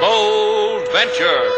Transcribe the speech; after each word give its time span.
Bold 0.00 0.88
Venture. 0.92 1.50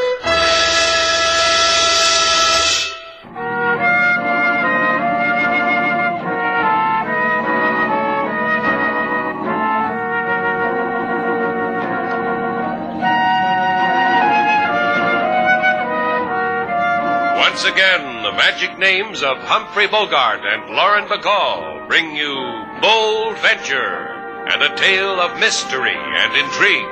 Once 17.38 17.64
again, 17.64 18.22
the 18.24 18.32
magic 18.32 18.76
names 18.76 19.22
of 19.22 19.38
Humphrey 19.38 19.86
Bogart 19.86 20.40
and 20.44 20.74
Lauren 20.74 21.04
Bacall 21.04 21.86
bring 21.86 22.16
you 22.16 22.34
Bold 22.80 23.38
Venture 23.38 24.08
and 24.50 24.62
a 24.62 24.74
tale 24.76 25.20
of 25.20 25.38
mystery 25.38 25.94
and 25.94 26.34
intrigue. 26.34 26.91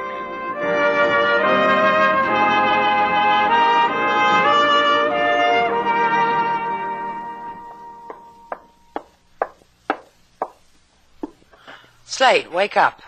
Slate, 12.20 12.52
wake 12.52 12.76
up. 12.76 13.00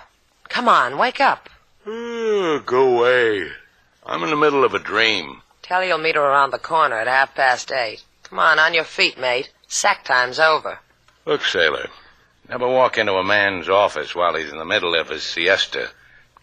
Come 0.48 0.70
on, 0.70 0.96
wake 0.96 1.20
up. 1.20 1.50
Uh, 1.86 2.60
go 2.60 2.96
away. 2.96 3.46
I'm 4.06 4.22
in 4.22 4.30
the 4.30 4.36
middle 4.36 4.64
of 4.64 4.72
a 4.72 4.78
dream. 4.78 5.42
Tell 5.60 5.84
you'll 5.84 5.98
meet 5.98 6.14
her 6.14 6.22
around 6.22 6.50
the 6.50 6.58
corner 6.58 6.96
at 6.96 7.06
half 7.06 7.34
past 7.34 7.70
eight. 7.72 8.02
Come 8.22 8.38
on, 8.38 8.58
on 8.58 8.72
your 8.72 8.84
feet, 8.84 9.20
mate. 9.20 9.52
Sack 9.68 10.06
time's 10.06 10.40
over. 10.40 10.78
Look, 11.26 11.42
sailor, 11.42 11.90
never 12.48 12.66
walk 12.66 12.96
into 12.96 13.12
a 13.12 13.22
man's 13.22 13.68
office 13.68 14.14
while 14.14 14.34
he's 14.34 14.50
in 14.50 14.56
the 14.56 14.64
middle 14.64 14.94
of 14.94 15.10
his 15.10 15.22
siesta. 15.22 15.90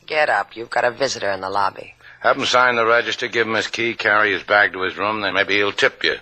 Get 0.06 0.30
up. 0.30 0.56
You've 0.56 0.70
got 0.70 0.86
a 0.86 0.92
visitor 0.92 1.31
in 1.31 1.42
the 1.42 1.50
lobby. 1.50 1.95
Have 2.20 2.38
him 2.38 2.45
sign 2.45 2.76
the 2.76 2.86
register, 2.86 3.28
give 3.30 3.48
him 3.48 3.56
his 3.56 3.66
key, 3.66 3.95
carry 3.95 4.31
his 4.31 4.44
bag 4.44 4.73
to 4.73 4.83
his 4.83 4.95
room, 4.95 5.22
then 5.22 5.33
maybe 5.33 5.56
he'll 5.56 5.72
tip 5.72 6.04
you. 6.04 6.17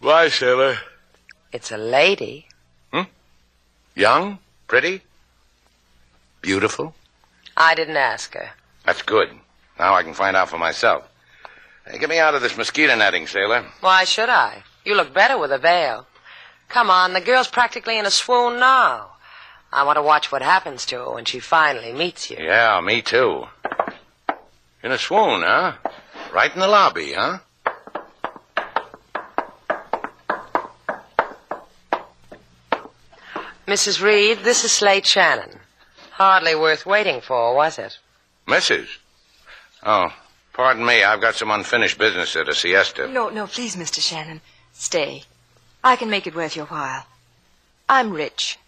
Bye, 0.00 0.30
sailor. 0.30 0.78
It's 1.52 1.70
a 1.70 1.76
lady. 1.76 2.46
Hmm? 2.90 3.02
Young? 3.94 4.38
Pretty? 4.68 5.02
Beautiful? 6.44 6.94
I 7.56 7.74
didn't 7.74 7.96
ask 7.96 8.34
her. 8.34 8.50
That's 8.84 9.00
good. 9.00 9.30
Now 9.78 9.94
I 9.94 10.02
can 10.02 10.12
find 10.12 10.36
out 10.36 10.50
for 10.50 10.58
myself. 10.58 11.08
Hey, 11.86 11.96
get 11.96 12.10
me 12.10 12.18
out 12.18 12.34
of 12.34 12.42
this 12.42 12.54
mosquito 12.54 12.94
netting, 12.94 13.26
sailor. 13.26 13.64
Why 13.80 14.04
should 14.04 14.28
I? 14.28 14.62
You 14.84 14.94
look 14.94 15.14
better 15.14 15.38
with 15.38 15.52
a 15.52 15.58
veil. 15.58 16.06
Come 16.68 16.90
on, 16.90 17.14
the 17.14 17.22
girl's 17.22 17.48
practically 17.48 17.98
in 17.98 18.04
a 18.04 18.10
swoon 18.10 18.60
now. 18.60 19.12
I 19.72 19.84
want 19.84 19.96
to 19.96 20.02
watch 20.02 20.30
what 20.30 20.42
happens 20.42 20.84
to 20.86 20.96
her 20.96 21.14
when 21.14 21.24
she 21.24 21.40
finally 21.40 21.94
meets 21.94 22.30
you. 22.30 22.36
Yeah, 22.38 22.78
me 22.84 23.00
too. 23.00 23.46
In 24.82 24.92
a 24.92 24.98
swoon, 24.98 25.40
huh? 25.42 25.72
Right 26.30 26.52
in 26.52 26.60
the 26.60 26.68
lobby, 26.68 27.14
huh? 27.14 27.38
Mrs. 33.66 34.02
Reed, 34.02 34.40
this 34.40 34.62
is 34.62 34.72
Slate 34.72 35.06
Shannon. 35.06 35.60
Hardly 36.14 36.54
worth 36.54 36.86
waiting 36.86 37.20
for, 37.20 37.56
was 37.56 37.76
it? 37.76 37.98
Mrs. 38.46 38.86
Oh, 39.82 40.14
pardon 40.52 40.86
me. 40.86 41.02
I've 41.02 41.20
got 41.20 41.34
some 41.34 41.50
unfinished 41.50 41.98
business 41.98 42.36
at 42.36 42.48
a 42.48 42.54
siesta. 42.54 43.08
No, 43.08 43.30
no, 43.30 43.48
please, 43.48 43.74
Mr. 43.74 44.00
Shannon. 44.00 44.40
Stay. 44.72 45.24
I 45.82 45.96
can 45.96 46.08
make 46.08 46.28
it 46.28 46.36
worth 46.36 46.54
your 46.54 46.66
while. 46.66 47.06
I'm 47.88 48.12
rich. 48.12 48.60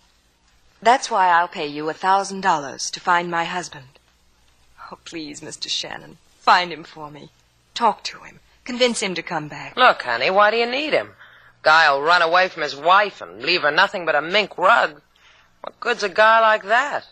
That's 0.83 1.09
why 1.09 1.29
I'll 1.29 1.47
pay 1.47 1.69
you 1.69 1.89
a 1.89 1.95
thousand 1.95 2.41
dollars 2.41 2.91
to 2.91 2.99
find 2.99 3.31
my 3.31 3.45
husband. 3.45 4.01
Oh, 4.91 4.99
please, 5.05 5.41
Mr. 5.41 5.69
Shannon. 5.69 6.19
Find 6.41 6.73
him 6.73 6.83
for 6.83 7.13
me. 7.13 7.31
Talk 7.75 8.03
to 8.05 8.19
him. 8.25 8.41
Convince 8.65 9.01
him 9.01 9.15
to 9.15 9.23
come 9.23 9.47
back. 9.47 9.77
Look, 9.77 10.03
honey, 10.03 10.31
why 10.31 10.51
do 10.51 10.57
you 10.57 10.67
need 10.69 10.93
him? 10.93 11.13
Guy'll 11.63 12.03
run 12.03 12.23
away 12.23 12.49
from 12.49 12.65
his 12.65 12.75
wife 12.75 13.21
and 13.21 13.41
leave 13.41 13.63
her 13.63 13.71
nothing 13.71 14.05
but 14.05 14.17
a 14.17 14.21
mink 14.21 14.59
rug. 14.59 15.01
What 15.61 15.79
good's 15.79 16.03
a 16.03 16.09
guy 16.09 16.41
like 16.41 16.65
that? 16.65 17.07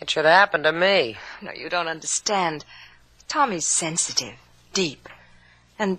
It 0.00 0.10
should 0.10 0.24
happen 0.24 0.62
to 0.62 0.72
me. 0.72 1.16
No, 1.42 1.52
you 1.52 1.68
don't 1.68 1.88
understand. 1.88 2.64
Tommy's 3.28 3.66
sensitive, 3.66 4.34
deep. 4.72 5.08
And, 5.78 5.98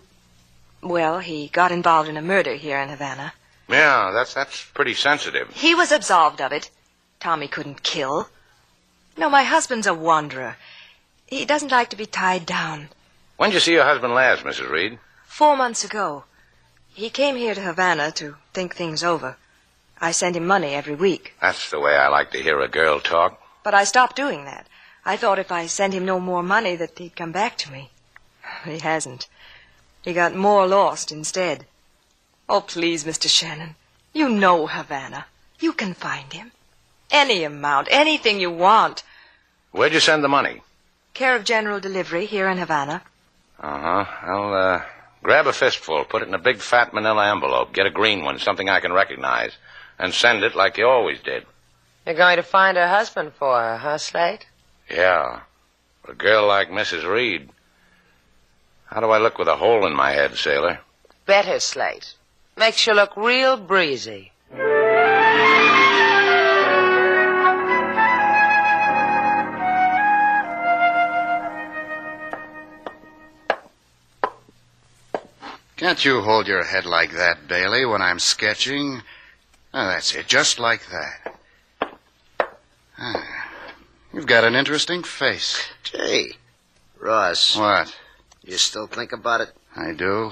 well, 0.81 1.19
he 1.19 1.47
got 1.49 1.71
involved 1.71 2.09
in 2.09 2.17
a 2.17 2.21
murder 2.21 2.53
here 2.55 2.79
in 2.79 2.89
Havana. 2.89 3.33
Yeah, 3.67 4.11
that's 4.11 4.33
that's 4.33 4.65
pretty 4.73 4.95
sensitive. 4.95 5.49
He 5.53 5.75
was 5.75 5.91
absolved 5.91 6.41
of 6.41 6.51
it. 6.51 6.71
Tommy 7.19 7.47
couldn't 7.47 7.83
kill. 7.83 8.29
No, 9.15 9.29
my 9.29 9.43
husband's 9.43 9.85
a 9.85 9.93
wanderer. 9.93 10.55
He 11.27 11.45
doesn't 11.45 11.71
like 11.71 11.89
to 11.89 11.95
be 11.95 12.05
tied 12.07 12.45
down. 12.45 12.89
When'd 13.37 13.53
you 13.53 13.59
see 13.59 13.73
your 13.73 13.83
husband 13.83 14.13
last, 14.15 14.43
Mrs. 14.43 14.69
Reed? 14.69 14.97
Four 15.25 15.55
months 15.55 15.83
ago. 15.83 16.23
He 16.93 17.09
came 17.09 17.35
here 17.35 17.53
to 17.53 17.61
Havana 17.61 18.11
to 18.13 18.37
think 18.53 18.75
things 18.75 19.03
over. 19.03 19.37
I 20.01 20.11
send 20.11 20.35
him 20.35 20.47
money 20.47 20.73
every 20.73 20.95
week, 20.95 21.33
That's 21.41 21.69
the 21.69 21.79
way 21.79 21.95
I 21.95 22.07
like 22.07 22.31
to 22.31 22.41
hear 22.41 22.59
a 22.61 22.67
girl 22.67 22.99
talk. 22.99 23.38
But 23.63 23.73
I 23.73 23.83
stopped 23.83 24.15
doing 24.15 24.45
that. 24.45 24.67
I 25.05 25.17
thought 25.17 25.39
if 25.39 25.51
I 25.51 25.67
sent 25.67 25.93
him 25.93 26.05
no 26.05 26.19
more 26.19 26.43
money 26.43 26.75
that 26.75 26.97
he'd 26.97 27.15
come 27.15 27.31
back 27.31 27.57
to 27.59 27.71
me. 27.71 27.89
He 28.65 28.79
hasn't. 28.79 29.27
He 30.01 30.13
got 30.13 30.35
more 30.35 30.65
lost 30.67 31.11
instead. 31.11 31.65
Oh, 32.47 32.61
please, 32.61 33.03
Mr. 33.03 33.29
Shannon. 33.29 33.75
You 34.13 34.29
know 34.29 34.67
Havana. 34.67 35.25
You 35.59 35.73
can 35.73 35.93
find 35.93 36.31
him. 36.33 36.51
Any 37.11 37.43
amount, 37.43 37.87
anything 37.91 38.39
you 38.39 38.51
want. 38.51 39.03
Where'd 39.71 39.93
you 39.93 39.99
send 39.99 40.23
the 40.23 40.29
money? 40.29 40.61
Care 41.13 41.35
of 41.35 41.43
General 41.43 41.79
Delivery 41.79 42.25
here 42.25 42.47
in 42.49 42.57
Havana. 42.57 43.01
Uh 43.59 43.79
huh. 43.79 44.05
I'll 44.21 44.53
uh, 44.53 44.81
grab 45.21 45.47
a 45.47 45.53
fistful, 45.53 46.05
put 46.05 46.21
it 46.21 46.27
in 46.27 46.33
a 46.33 46.39
big 46.39 46.59
fat 46.59 46.93
manila 46.93 47.31
envelope, 47.31 47.73
get 47.73 47.85
a 47.85 47.91
green 47.91 48.23
one, 48.23 48.39
something 48.39 48.69
I 48.69 48.79
can 48.79 48.93
recognize, 48.93 49.51
and 49.97 50.13
send 50.13 50.43
it 50.43 50.55
like 50.55 50.77
you 50.77 50.87
always 50.87 51.19
did. 51.19 51.45
You're 52.09 52.17
going 52.17 52.37
to 52.37 52.43
find 52.43 52.75
her 52.75 52.87
husband 52.87 53.33
for 53.37 53.55
her, 53.55 53.77
huh, 53.77 53.99
Slate? 53.99 54.47
Yeah. 54.89 55.41
A 56.07 56.15
girl 56.15 56.47
like 56.47 56.71
Mrs. 56.71 57.07
Reed. 57.07 57.51
How 58.87 58.99
do 58.99 59.11
I 59.11 59.19
look 59.19 59.37
with 59.37 59.47
a 59.47 59.55
hole 59.55 59.85
in 59.85 59.95
my 59.95 60.09
head, 60.13 60.35
sailor? 60.35 60.79
Better, 61.27 61.59
Slate. 61.59 62.15
Makes 62.57 62.87
you 62.87 62.95
look 62.95 63.15
real 63.15 63.57
breezy. 63.57 64.31
Can't 75.77 76.03
you 76.03 76.21
hold 76.21 76.47
your 76.47 76.63
head 76.63 76.87
like 76.87 77.11
that, 77.11 77.47
Bailey, 77.47 77.85
when 77.85 78.01
I'm 78.01 78.17
sketching? 78.17 79.03
Oh, 79.75 79.85
that's 79.85 80.15
it, 80.15 80.25
just 80.25 80.57
like 80.57 80.81
that. 80.89 81.35
Ah, 82.99 83.47
you've 84.13 84.27
got 84.27 84.43
an 84.43 84.55
interesting 84.55 85.03
face. 85.03 85.67
Gee, 85.83 86.33
Ross, 86.99 87.55
What? 87.55 87.95
you 88.43 88.57
still 88.57 88.87
think 88.87 89.11
about 89.13 89.41
it? 89.41 89.49
I 89.75 89.93
do. 89.93 90.31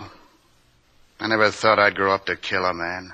I 1.20 1.28
never 1.28 1.50
thought 1.50 1.80
I'd 1.80 1.96
grow 1.96 2.14
up 2.14 2.26
to 2.26 2.36
kill 2.36 2.66
a 2.66 2.74
man. 2.74 3.14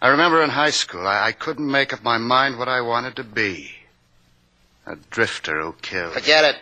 I 0.00 0.08
remember 0.08 0.42
in 0.42 0.50
high 0.50 0.70
school, 0.70 1.06
I, 1.06 1.26
I 1.28 1.32
couldn't 1.32 1.70
make 1.70 1.92
up 1.92 2.02
my 2.02 2.18
mind 2.18 2.58
what 2.58 2.68
I 2.68 2.80
wanted 2.80 3.16
to 3.16 3.24
be. 3.24 3.70
A 4.86 4.96
drifter 5.10 5.60
who 5.60 5.74
kills. 5.82 6.12
Forget 6.14 6.44
it. 6.44 6.56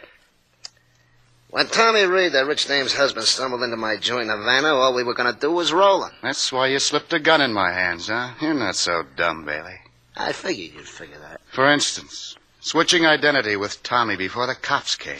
When 1.50 1.66
Tommy 1.66 2.04
Reed, 2.04 2.32
that 2.32 2.46
rich 2.46 2.66
dame's 2.68 2.92
husband, 2.94 3.26
stumbled 3.26 3.62
into 3.62 3.76
my 3.76 3.96
joint 3.96 4.30
in 4.30 4.38
Havana, 4.38 4.68
all 4.68 4.94
we 4.94 5.02
were 5.02 5.14
going 5.14 5.32
to 5.34 5.40
do 5.40 5.50
was 5.50 5.72
roll 5.72 6.04
him. 6.04 6.12
That's 6.22 6.52
why 6.52 6.68
you 6.68 6.78
slipped 6.78 7.12
a 7.12 7.18
gun 7.18 7.40
in 7.40 7.52
my 7.52 7.72
hands, 7.72 8.06
huh? 8.08 8.34
You're 8.40 8.54
not 8.54 8.76
so 8.76 9.02
dumb, 9.16 9.44
Bailey. 9.44 9.79
I 10.20 10.32
figured 10.32 10.74
you'd 10.74 10.88
figure 10.88 11.18
that. 11.18 11.40
For 11.52 11.72
instance, 11.72 12.36
switching 12.60 13.06
identity 13.06 13.56
with 13.56 13.82
Tommy 13.82 14.16
before 14.16 14.46
the 14.46 14.54
cops 14.54 14.94
came, 14.96 15.18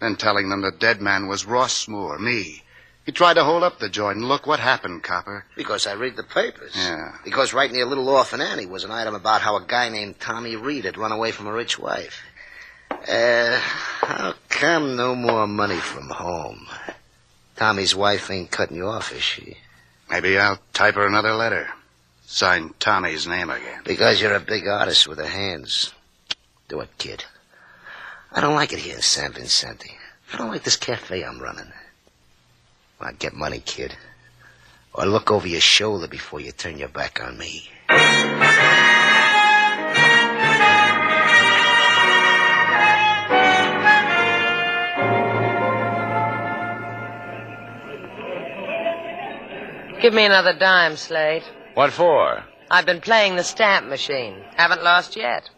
then 0.00 0.16
telling 0.16 0.48
them 0.48 0.62
the 0.62 0.72
dead 0.72 1.00
man 1.00 1.28
was 1.28 1.44
Ross 1.44 1.86
Moore, 1.86 2.18
me. 2.18 2.62
He 3.04 3.12
tried 3.12 3.34
to 3.34 3.44
hold 3.44 3.62
up 3.62 3.78
the 3.78 3.88
joint, 3.88 4.18
and 4.18 4.28
look 4.28 4.46
what 4.46 4.60
happened, 4.60 5.02
Copper. 5.02 5.44
Because 5.56 5.86
I 5.86 5.92
read 5.92 6.16
the 6.16 6.22
papers. 6.22 6.74
Yeah. 6.76 7.12
Because 7.24 7.52
right 7.52 7.70
near 7.70 7.84
Little 7.84 8.08
Orphan 8.08 8.40
Annie 8.40 8.66
was 8.66 8.84
an 8.84 8.90
item 8.90 9.14
about 9.14 9.40
how 9.40 9.56
a 9.56 9.64
guy 9.66 9.88
named 9.88 10.20
Tommy 10.20 10.56
Reed 10.56 10.84
had 10.84 10.98
run 10.98 11.12
away 11.12 11.32
from 11.32 11.46
a 11.46 11.52
rich 11.52 11.78
wife. 11.78 12.22
Uh, 12.90 13.58
how 13.58 14.34
come 14.48 14.96
no 14.96 15.14
more 15.14 15.46
money 15.46 15.76
from 15.76 16.08
home? 16.08 16.66
Tommy's 17.56 17.94
wife 17.94 18.30
ain't 18.30 18.50
cutting 18.50 18.76
you 18.76 18.86
off, 18.86 19.12
is 19.12 19.22
she? 19.22 19.56
Maybe 20.08 20.38
I'll 20.38 20.58
type 20.72 20.94
her 20.94 21.06
another 21.06 21.34
letter. 21.34 21.68
Sign 22.32 22.72
Tommy's 22.78 23.26
name 23.26 23.50
again. 23.50 23.82
Because 23.84 24.22
you're 24.22 24.36
a 24.36 24.40
big 24.40 24.68
artist 24.68 25.08
with 25.08 25.18
the 25.18 25.26
hands. 25.26 25.92
Do 26.68 26.78
it, 26.78 26.88
kid. 26.96 27.24
I 28.30 28.40
don't 28.40 28.54
like 28.54 28.72
it 28.72 28.78
here 28.78 28.94
in 28.94 29.02
San 29.02 29.32
Vicente. 29.32 29.98
I 30.32 30.36
don't 30.36 30.48
like 30.48 30.62
this 30.62 30.76
cafe 30.76 31.24
I'm 31.24 31.40
running. 31.40 31.72
Well, 33.00 33.12
get 33.18 33.34
money, 33.34 33.58
kid. 33.58 33.96
Or 34.94 35.06
look 35.06 35.32
over 35.32 35.48
your 35.48 35.60
shoulder 35.60 36.06
before 36.06 36.38
you 36.38 36.52
turn 36.52 36.78
your 36.78 36.88
back 36.88 37.20
on 37.20 37.36
me. 37.36 37.68
Give 50.00 50.14
me 50.14 50.24
another 50.24 50.56
dime, 50.56 50.94
Slate. 50.94 51.42
What 51.74 51.92
for? 51.92 52.44
I've 52.70 52.86
been 52.86 53.00
playing 53.00 53.36
the 53.36 53.44
stamp 53.44 53.86
machine. 53.86 54.36
Haven't 54.56 54.82
lost 54.82 55.16
yet. 55.16 55.48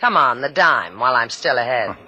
Come 0.00 0.16
on, 0.16 0.40
the 0.40 0.48
dime, 0.48 0.98
while 0.98 1.14
I'm 1.14 1.30
still 1.30 1.56
ahead. 1.56 1.96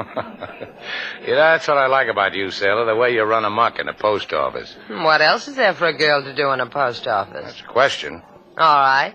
yeah, 1.25 1.34
that's 1.37 1.69
what 1.69 1.78
I 1.78 1.87
like 1.87 2.08
about 2.08 2.34
you, 2.34 2.50
Sailor, 2.50 2.87
the 2.87 2.96
way 2.96 3.14
you 3.14 3.22
run 3.22 3.44
amok 3.44 3.78
in 3.78 3.87
the 3.87 3.93
post 3.93 4.32
office. 4.32 4.75
what 4.88 5.20
else 5.20 5.46
is 5.46 5.55
there 5.55 5.75
for 5.75 5.87
a 5.87 5.96
girl 5.96 6.25
to 6.25 6.34
do 6.34 6.50
in 6.50 6.58
a 6.61 6.66
post 6.66 7.06
office? 7.06 7.44
That's 7.44 7.61
a 7.61 7.72
question. 7.72 8.20
All 8.58 8.76
right. 8.76 9.14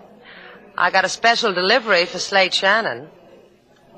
I 0.78 0.90
got 0.90 1.04
a 1.04 1.10
special 1.10 1.52
delivery 1.52 2.06
for 2.06 2.18
Slate 2.18 2.54
Shannon. 2.54 3.08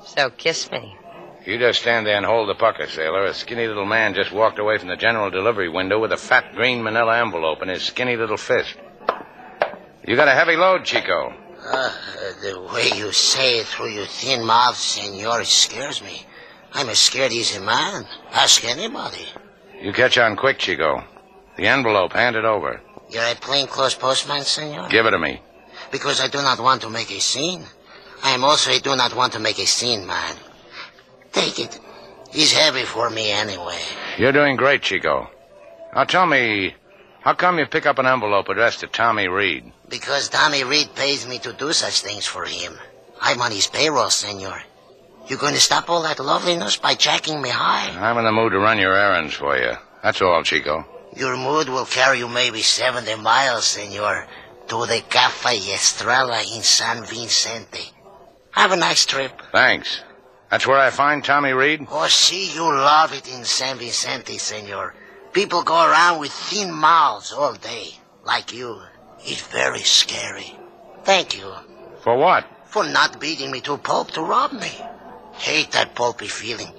So 0.05 0.29
kiss 0.29 0.69
me. 0.69 0.97
You 1.45 1.57
just 1.59 1.81
stand 1.81 2.05
there 2.05 2.17
and 2.17 2.25
hold 2.25 2.49
the 2.49 2.55
pucker, 2.55 2.87
Sailor. 2.87 3.25
A 3.25 3.33
skinny 3.33 3.67
little 3.67 3.85
man 3.85 4.13
just 4.13 4.33
walked 4.33 4.59
away 4.59 4.77
from 4.79 4.89
the 4.89 4.97
general 4.97 5.29
delivery 5.29 5.69
window 5.69 5.99
with 5.99 6.11
a 6.11 6.17
fat 6.17 6.55
green 6.55 6.83
manila 6.83 7.19
envelope 7.19 7.61
in 7.61 7.69
his 7.69 7.83
skinny 7.83 8.17
little 8.17 8.37
fist. 8.37 8.75
You 10.05 10.15
got 10.15 10.27
a 10.27 10.31
heavy 10.31 10.55
load, 10.55 10.83
Chico. 10.83 11.33
Uh, 11.65 11.91
the 12.41 12.59
way 12.73 12.89
you 12.97 13.11
say 13.13 13.59
it 13.59 13.67
through 13.67 13.89
your 13.89 14.05
thin 14.05 14.45
mouth, 14.45 14.75
senor, 14.75 15.43
scares 15.45 16.03
me. 16.03 16.25
I'm 16.73 16.89
a 16.89 16.95
scared 16.95 17.31
easy 17.31 17.59
man. 17.59 18.05
Ask 18.31 18.65
anybody. 18.65 19.25
You 19.81 19.93
catch 19.93 20.17
on 20.17 20.35
quick, 20.35 20.59
Chico. 20.59 21.03
The 21.55 21.67
envelope, 21.67 22.13
hand 22.13 22.35
it 22.35 22.43
over. 22.45 22.81
You're 23.09 23.23
a 23.23 23.35
plainclothes 23.35 23.95
postman, 23.95 24.43
senor? 24.43 24.89
Give 24.89 25.05
it 25.05 25.11
to 25.11 25.19
me. 25.19 25.41
Because 25.91 26.19
I 26.19 26.27
do 26.27 26.39
not 26.39 26.59
want 26.59 26.81
to 26.81 26.89
make 26.89 27.11
a 27.11 27.19
scene. 27.21 27.63
I 28.23 28.31
am 28.31 28.43
also 28.43 28.71
I 28.71 28.79
do 28.79 28.95
not 28.95 29.15
want 29.15 29.33
to 29.33 29.39
make 29.39 29.59
a 29.59 29.65
scene, 29.65 30.05
man. 30.05 30.35
Take 31.31 31.59
it. 31.59 31.79
He's 32.31 32.51
heavy 32.51 32.83
for 32.83 33.09
me 33.09 33.31
anyway. 33.31 33.79
You're 34.17 34.31
doing 34.31 34.55
great, 34.55 34.81
Chico. 34.81 35.29
Now 35.95 36.05
tell 36.05 36.25
me, 36.25 36.75
how 37.23 37.33
come 37.33 37.57
you 37.57 37.65
pick 37.65 37.85
up 37.85 37.99
an 37.99 38.05
envelope 38.05 38.49
addressed 38.49 38.81
to 38.81 38.87
Tommy 38.87 39.29
Reed? 39.29 39.71
Because 39.87 40.27
Tommy 40.27 40.65
Reed 40.65 40.93
pays 40.93 41.25
me 41.25 41.39
to 41.39 41.53
do 41.53 41.71
such 41.71 42.01
things 42.01 42.25
for 42.27 42.43
him. 42.43 42.77
I'm 43.21 43.41
on 43.41 43.51
his 43.51 43.67
payroll, 43.67 44.09
senor. 44.09 44.61
You 45.27 45.37
going 45.37 45.53
to 45.53 45.61
stop 45.61 45.89
all 45.89 46.03
that 46.03 46.19
loveliness 46.19 46.75
by 46.75 46.95
jacking 46.95 47.41
me 47.41 47.47
high? 47.47 47.97
I'm 47.97 48.17
in 48.17 48.25
the 48.25 48.31
mood 48.33 48.51
to 48.51 48.59
run 48.59 48.77
your 48.77 48.93
errands 48.93 49.33
for 49.33 49.57
you. 49.57 49.71
That's 50.03 50.21
all, 50.21 50.43
Chico. 50.43 50.85
Your 51.15 51.37
mood 51.37 51.69
will 51.69 51.85
carry 51.85 52.17
you 52.17 52.27
maybe 52.27 52.61
70 52.61 53.15
miles, 53.21 53.67
senor, 53.67 54.27
to 54.67 54.85
the 54.85 55.01
Cafe 55.09 55.59
Estrella 55.73 56.41
in 56.53 56.61
San 56.61 57.05
Vicente. 57.05 57.93
Have 58.51 58.73
a 58.73 58.75
nice 58.75 59.05
trip. 59.05 59.31
Thanks. 59.53 60.01
That's 60.51 60.67
where 60.67 60.77
I 60.77 60.89
find 60.89 61.23
Tommy 61.23 61.53
Reed? 61.53 61.87
Oh, 61.89 62.07
see, 62.07 62.53
you 62.53 62.63
love 62.63 63.13
it 63.13 63.27
in 63.33 63.45
San 63.45 63.77
Vicente, 63.77 64.37
senor. 64.37 64.93
People 65.33 65.63
go 65.63 65.75
around 65.89 66.19
with 66.19 66.31
thin 66.31 66.71
mouths 66.71 67.31
all 67.33 67.53
day, 67.55 67.89
like 68.23 68.53
you. 68.53 68.79
It's 69.21 69.41
very 69.47 69.79
scary. 69.79 70.55
Thank 71.03 71.37
you. 71.37 71.51
For 72.01 72.15
what? 72.15 72.45
For 72.65 72.83
not 72.85 73.19
beating 73.19 73.51
me 73.51 73.61
to 73.61 73.73
a 73.73 73.77
pulp 73.77 74.11
to 74.11 74.21
rob 74.21 74.51
me. 74.53 74.71
Hate 75.33 75.71
that 75.71 75.95
pulpy 75.95 76.27
feeling. 76.27 76.71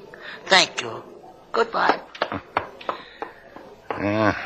Thank 0.46 0.80
you. 0.82 1.02
Goodbye. 1.52 2.00
Yeah, 3.96 4.36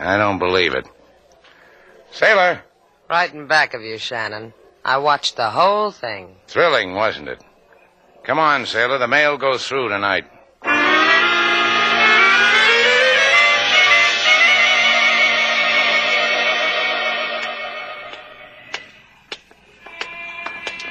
I 0.00 0.16
don't 0.16 0.40
believe 0.40 0.74
it. 0.74 0.84
Sailor, 2.10 2.60
Right 3.08 3.32
in 3.32 3.46
back 3.46 3.72
of 3.72 3.80
you, 3.82 3.98
Shannon. 3.98 4.52
I 4.84 4.98
watched 4.98 5.36
the 5.36 5.50
whole 5.50 5.92
thing. 5.92 6.34
thrilling, 6.48 6.92
wasn't 6.94 7.28
it? 7.28 7.40
Come 8.24 8.40
on, 8.40 8.66
Sailor. 8.66 8.98
The 8.98 9.06
mail 9.06 9.36
goes 9.38 9.64
through 9.64 9.90
tonight. 9.90 10.24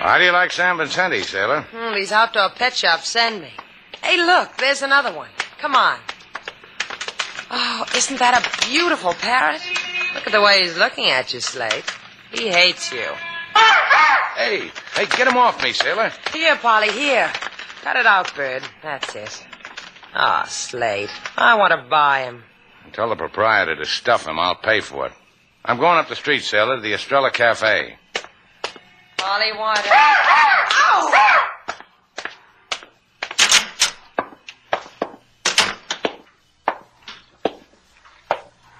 How 0.05 0.19
do 0.19 0.23
you 0.23 0.31
like 0.31 0.51
San 0.51 0.77
Vicente, 0.77 1.23
Sailor? 1.23 1.61
Hmm, 1.61 1.95
these 1.95 2.11
outdoor 2.11 2.51
pet 2.51 2.75
shops 2.75 3.09
send 3.09 3.41
me. 3.41 3.49
Hey, 4.03 4.17
look, 4.17 4.55
there's 4.57 4.83
another 4.83 5.11
one. 5.11 5.31
Come 5.57 5.75
on. 5.75 5.97
Oh, 7.49 7.85
isn't 7.95 8.19
that 8.19 8.37
a 8.37 8.67
beautiful 8.69 9.13
parrot? 9.13 9.61
Look 10.13 10.27
at 10.27 10.31
the 10.31 10.41
way 10.41 10.61
he's 10.61 10.77
looking 10.77 11.05
at 11.05 11.33
you, 11.33 11.39
Slate. 11.39 11.91
He 12.31 12.49
hates 12.49 12.91
you. 12.91 13.07
Hey, 14.35 14.69
hey, 14.93 15.05
get 15.17 15.27
him 15.27 15.37
off 15.37 15.63
me, 15.63 15.73
Sailor. 15.73 16.11
Here, 16.31 16.55
Polly, 16.57 16.91
here. 16.91 17.31
Cut 17.81 17.95
it 17.95 18.05
out, 18.05 18.31
Bird. 18.35 18.61
That's 18.83 19.15
it. 19.15 19.47
Ah, 20.13 20.43
oh, 20.43 20.47
Slate. 20.47 21.09
I 21.35 21.55
want 21.55 21.71
to 21.71 21.89
buy 21.89 22.25
him. 22.25 22.43
Tell 22.93 23.09
the 23.09 23.15
proprietor 23.15 23.75
to 23.75 23.85
stuff 23.85 24.27
him. 24.27 24.37
I'll 24.37 24.53
pay 24.53 24.81
for 24.81 25.07
it. 25.07 25.13
I'm 25.63 25.79
going 25.79 25.97
up 25.97 26.09
the 26.09 26.15
street, 26.15 26.43
Sailor, 26.43 26.75
to 26.75 26.81
the 26.83 26.93
Estrella 26.93 27.31
Cafe. 27.31 27.97
Polly 29.17 29.51
wanted. 29.57 29.85
Ow! 29.91 30.25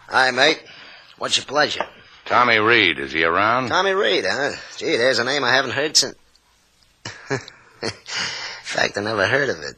Hi, 0.08 0.32
mate. 0.32 0.64
What's 1.18 1.36
your 1.38 1.46
pleasure? 1.46 1.86
Tommy 2.26 2.58
Reed, 2.58 3.00
is 3.00 3.12
he 3.12 3.24
around? 3.24 3.68
Tommy 3.68 3.92
Reed, 3.92 4.24
huh? 4.26 4.52
Gee, 4.78 4.98
there's 4.98 5.20
a 5.20 5.24
name 5.24 5.44
I 5.44 5.52
haven't 5.54 5.72
heard 5.72 5.98
since. 5.98 6.16
In 7.32 7.40
fact, 8.64 8.98
I 8.98 9.02
never 9.02 9.28
heard 9.28 9.50
of 9.50 9.60
it. 9.62 9.76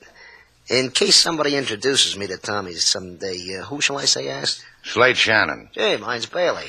In 0.69 0.91
case 0.91 1.15
somebody 1.15 1.55
introduces 1.55 2.17
me 2.17 2.27
to 2.27 2.37
Tommy 2.37 2.73
someday, 2.73 3.57
uh, 3.59 3.65
who 3.65 3.81
shall 3.81 3.97
I 3.97 4.05
say 4.05 4.29
asked? 4.29 4.63
Slate 4.83 5.17
Shannon. 5.17 5.69
Gee, 5.73 5.97
mine's 5.97 6.25
Bailey. 6.25 6.67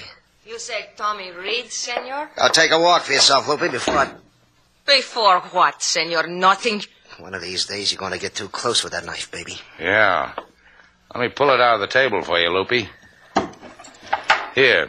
You 0.49 0.59
say 0.59 0.88
Tommy 0.97 1.31
Reed, 1.31 1.71
senor? 1.71 2.31
I'll 2.38 2.49
take 2.49 2.71
a 2.71 2.81
walk 2.81 3.02
for 3.02 3.12
yourself, 3.12 3.47
Loopy, 3.47 3.69
before 3.69 3.99
I... 3.99 4.11
Before 4.87 5.40
what, 5.40 5.83
senor? 5.83 6.26
Nothing. 6.26 6.81
One 7.19 7.35
of 7.35 7.43
these 7.43 7.67
days, 7.67 7.93
you're 7.93 7.99
going 7.99 8.12
to 8.12 8.19
get 8.19 8.35
too 8.35 8.49
close 8.49 8.83
with 8.83 8.95
that 8.95 9.05
knife, 9.05 9.31
baby. 9.31 9.59
Yeah. 9.78 10.33
Let 11.14 11.21
me 11.21 11.28
pull 11.28 11.50
it 11.50 11.61
out 11.61 11.75
of 11.75 11.81
the 11.81 11.87
table 11.87 12.23
for 12.23 12.38
you, 12.38 12.49
Loopy. 12.49 12.88
Here. 14.55 14.88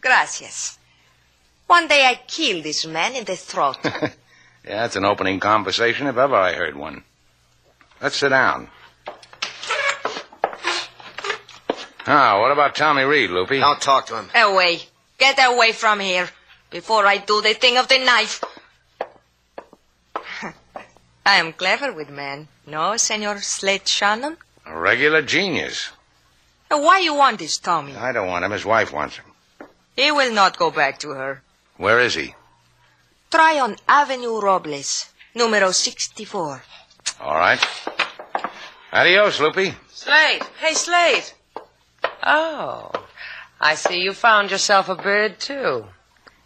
Gracias. 0.00 0.78
One 1.66 1.88
day 1.88 2.06
I 2.06 2.20
kill 2.28 2.62
this 2.62 2.86
man 2.86 3.16
in 3.16 3.24
the 3.24 3.34
throat. 3.34 3.78
yeah, 3.84 4.10
that's 4.64 4.94
an 4.94 5.04
opening 5.04 5.40
conversation 5.40 6.06
if 6.06 6.16
ever 6.16 6.36
I 6.36 6.52
heard 6.52 6.76
one. 6.76 7.02
Let's 8.00 8.18
sit 8.18 8.28
down. 8.28 8.70
Now, 12.06 12.40
what 12.40 12.50
about 12.50 12.74
Tommy 12.74 13.02
Reed, 13.02 13.30
Loopy? 13.30 13.60
Don't 13.60 13.80
talk 13.80 14.06
to 14.06 14.16
him. 14.16 14.28
away. 14.34 14.80
Get 15.18 15.38
away 15.38 15.72
from 15.72 16.00
here 16.00 16.28
before 16.70 17.06
I 17.06 17.18
do 17.18 17.40
the 17.42 17.54
thing 17.54 17.76
of 17.76 17.88
the 17.88 17.98
knife. 17.98 18.42
I 21.26 21.36
am 21.36 21.52
clever 21.52 21.92
with 21.92 22.08
men. 22.10 22.48
No, 22.66 22.96
Senor 22.96 23.40
Slate 23.40 23.86
Shannon? 23.88 24.36
A 24.66 24.76
regular 24.78 25.22
genius. 25.22 25.90
Uh, 26.70 26.78
Why 26.78 27.00
you 27.00 27.14
want 27.14 27.38
this, 27.38 27.58
Tommy? 27.58 27.94
I 27.96 28.12
don't 28.12 28.28
want 28.28 28.44
him. 28.44 28.52
His 28.52 28.64
wife 28.64 28.92
wants 28.92 29.16
him. 29.16 29.24
He 29.96 30.10
will 30.10 30.32
not 30.32 30.56
go 30.58 30.70
back 30.70 30.98
to 31.00 31.10
her. 31.10 31.42
Where 31.76 32.00
is 32.00 32.14
he? 32.14 32.34
Try 33.30 33.60
on 33.60 33.76
Avenue 33.88 34.40
Robles, 34.40 35.10
numero 35.34 35.70
64. 35.72 36.62
All 37.20 37.34
right. 37.34 37.60
Adios, 38.92 39.38
Loopy. 39.40 39.74
Slate. 39.92 40.42
Hey, 40.60 40.74
Slate. 40.74 41.34
Oh, 42.22 42.92
I 43.60 43.74
see 43.74 44.00
you 44.00 44.12
found 44.12 44.50
yourself 44.50 44.88
a 44.88 44.94
bird, 44.94 45.38
too. 45.38 45.86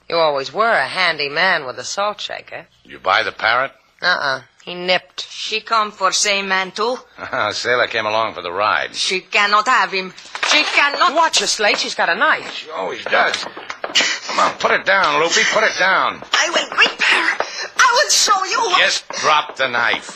You 0.09 0.17
always 0.17 0.53
were 0.53 0.71
a 0.71 0.87
handy 0.87 1.29
man 1.29 1.65
with 1.65 1.79
a 1.79 1.85
salt 1.85 2.21
shaker. 2.21 2.67
Did 2.83 2.93
you 2.93 2.99
buy 2.99 3.23
the 3.23 3.33
parrot? 3.33 3.73
Uh-uh. 4.03 4.43
He 4.65 4.75
nipped. 4.75 5.27
She 5.29 5.61
come 5.61 5.91
for 5.91 6.13
same 6.13 6.49
man 6.49 6.71
too? 6.71 6.97
Sailor 7.53 7.87
came 7.87 8.07
along 8.07 8.35
for 8.35 8.43
the 8.43 8.53
ride. 8.53 8.95
She 8.95 9.21
cannot 9.21 9.67
have 9.67 9.93
him. 9.93 10.13
She 10.49 10.63
cannot. 10.63 11.15
Watch 11.15 11.41
her, 11.41 11.47
Slate. 11.47 11.79
She's 11.79 11.95
got 11.95 12.09
a 12.09 12.15
knife. 12.15 12.53
She 12.55 12.71
always 12.71 13.05
does. 13.05 13.45
Come 13.45 14.39
on, 14.39 14.53
put 14.59 14.73
it 14.73 14.85
down, 14.85 15.21
Loopy. 15.23 15.43
Put 15.53 15.65
it 15.65 15.79
down. 15.79 16.23
I 16.33 16.51
will 16.51 16.79
whip 16.79 17.01
her. 17.01 17.45
I 17.77 18.03
will 18.03 18.11
show 18.11 18.45
you. 18.45 18.79
Just 18.79 19.09
drop 19.21 19.57
the 19.57 19.69
knife. 19.69 20.13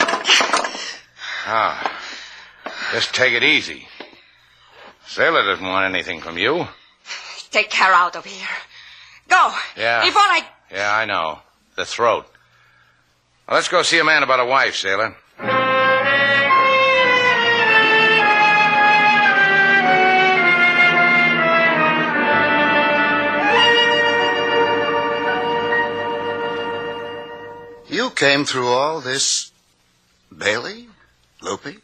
Ah. 1.47 2.01
Just 2.93 3.15
take 3.15 3.35
it 3.35 3.43
easy. 3.43 3.87
Sailor 5.09 5.43
doesn't 5.43 5.67
want 5.67 5.93
anything 5.95 6.21
from 6.21 6.37
you. 6.37 6.69
Take 7.51 7.73
her 7.73 7.93
out 7.93 8.15
of 8.15 8.27
here. 8.27 8.47
Go. 9.27 9.55
Yeah. 9.75 10.05
Before 10.05 10.21
I. 10.21 10.45
Yeah, 10.71 10.95
I 10.95 11.07
know. 11.07 11.39
The 11.77 11.87
throat. 11.87 12.27
Well, 13.49 13.57
let's 13.57 13.69
go 13.69 13.81
see 13.83 13.99
a 13.99 14.05
man 14.05 14.23
about 14.23 14.41
a 14.41 14.45
wife, 14.45 14.77
Sailor. 14.77 15.17
You 27.89 28.11
came 28.11 28.45
through 28.45 28.69
all 28.69 29.01
this. 29.01 29.51
Bailey? 30.37 30.89
Loopy? 31.41 31.79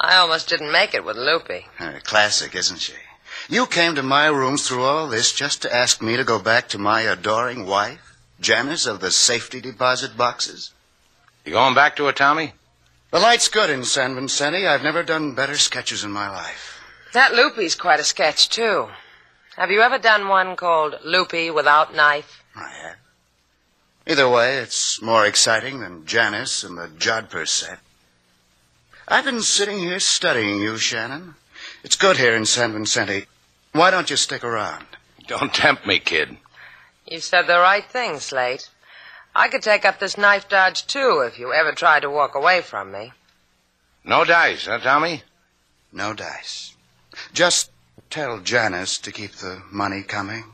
I 0.00 0.16
almost 0.16 0.48
didn't 0.48 0.70
make 0.70 0.94
it 0.94 1.04
with 1.04 1.16
Loopy. 1.16 1.66
Uh, 1.78 1.94
classic, 2.04 2.54
isn't 2.54 2.80
she? 2.80 2.94
You 3.48 3.66
came 3.66 3.94
to 3.94 4.02
my 4.02 4.26
rooms 4.26 4.66
through 4.66 4.84
all 4.84 5.08
this 5.08 5.32
just 5.32 5.62
to 5.62 5.74
ask 5.74 6.00
me 6.00 6.16
to 6.16 6.24
go 6.24 6.38
back 6.38 6.68
to 6.68 6.78
my 6.78 7.00
adoring 7.00 7.66
wife, 7.66 8.16
Janice 8.40 8.86
of 8.86 9.00
the 9.00 9.10
safety 9.10 9.60
deposit 9.60 10.16
boxes? 10.16 10.72
You 11.44 11.52
going 11.52 11.74
back 11.74 11.96
to 11.96 12.04
her, 12.04 12.12
Tommy? 12.12 12.52
The 13.10 13.18
light's 13.18 13.48
good 13.48 13.70
in 13.70 13.84
San 13.84 14.14
Vicente. 14.14 14.66
I've 14.66 14.82
never 14.82 15.02
done 15.02 15.34
better 15.34 15.56
sketches 15.56 16.04
in 16.04 16.12
my 16.12 16.28
life. 16.30 16.80
That 17.14 17.32
Loopy's 17.32 17.74
quite 17.74 18.00
a 18.00 18.04
sketch, 18.04 18.50
too. 18.50 18.88
Have 19.56 19.70
you 19.70 19.80
ever 19.80 19.98
done 19.98 20.28
one 20.28 20.54
called 20.56 20.96
Loopy 21.04 21.50
Without 21.50 21.94
Knife? 21.94 22.44
I 22.54 22.68
have. 22.82 22.96
Either 24.06 24.28
way, 24.28 24.58
it's 24.58 25.02
more 25.02 25.26
exciting 25.26 25.80
than 25.80 26.06
Janice 26.06 26.62
and 26.62 26.78
the 26.78 26.88
Jodhpur 26.88 27.48
set. 27.48 27.80
I've 29.10 29.24
been 29.24 29.40
sitting 29.40 29.78
here 29.78 30.00
studying 30.00 30.60
you, 30.60 30.76
Shannon. 30.76 31.34
It's 31.82 31.96
good 31.96 32.18
here 32.18 32.36
in 32.36 32.44
San 32.44 32.74
Vicente. 32.74 33.24
Why 33.72 33.90
don't 33.90 34.10
you 34.10 34.16
stick 34.16 34.44
around? 34.44 34.84
Don't 35.26 35.54
tempt 35.54 35.86
me, 35.86 35.98
kid. 35.98 36.36
You 37.06 37.20
said 37.20 37.46
the 37.46 37.58
right 37.58 37.86
thing, 37.86 38.20
Slate. 38.20 38.68
I 39.34 39.48
could 39.48 39.62
take 39.62 39.86
up 39.86 39.98
this 39.98 40.18
knife 40.18 40.46
dodge, 40.50 40.86
too, 40.86 41.20
if 41.26 41.38
you 41.38 41.54
ever 41.54 41.72
tried 41.72 42.00
to 42.00 42.10
walk 42.10 42.34
away 42.34 42.60
from 42.60 42.92
me. 42.92 43.12
No 44.04 44.24
dice, 44.24 44.66
huh, 44.66 44.78
Tommy? 44.78 45.22
No 45.90 46.12
dice. 46.12 46.74
Just 47.32 47.70
tell 48.10 48.40
Janice 48.40 48.98
to 48.98 49.10
keep 49.10 49.32
the 49.32 49.62
money 49.70 50.02
coming. 50.02 50.44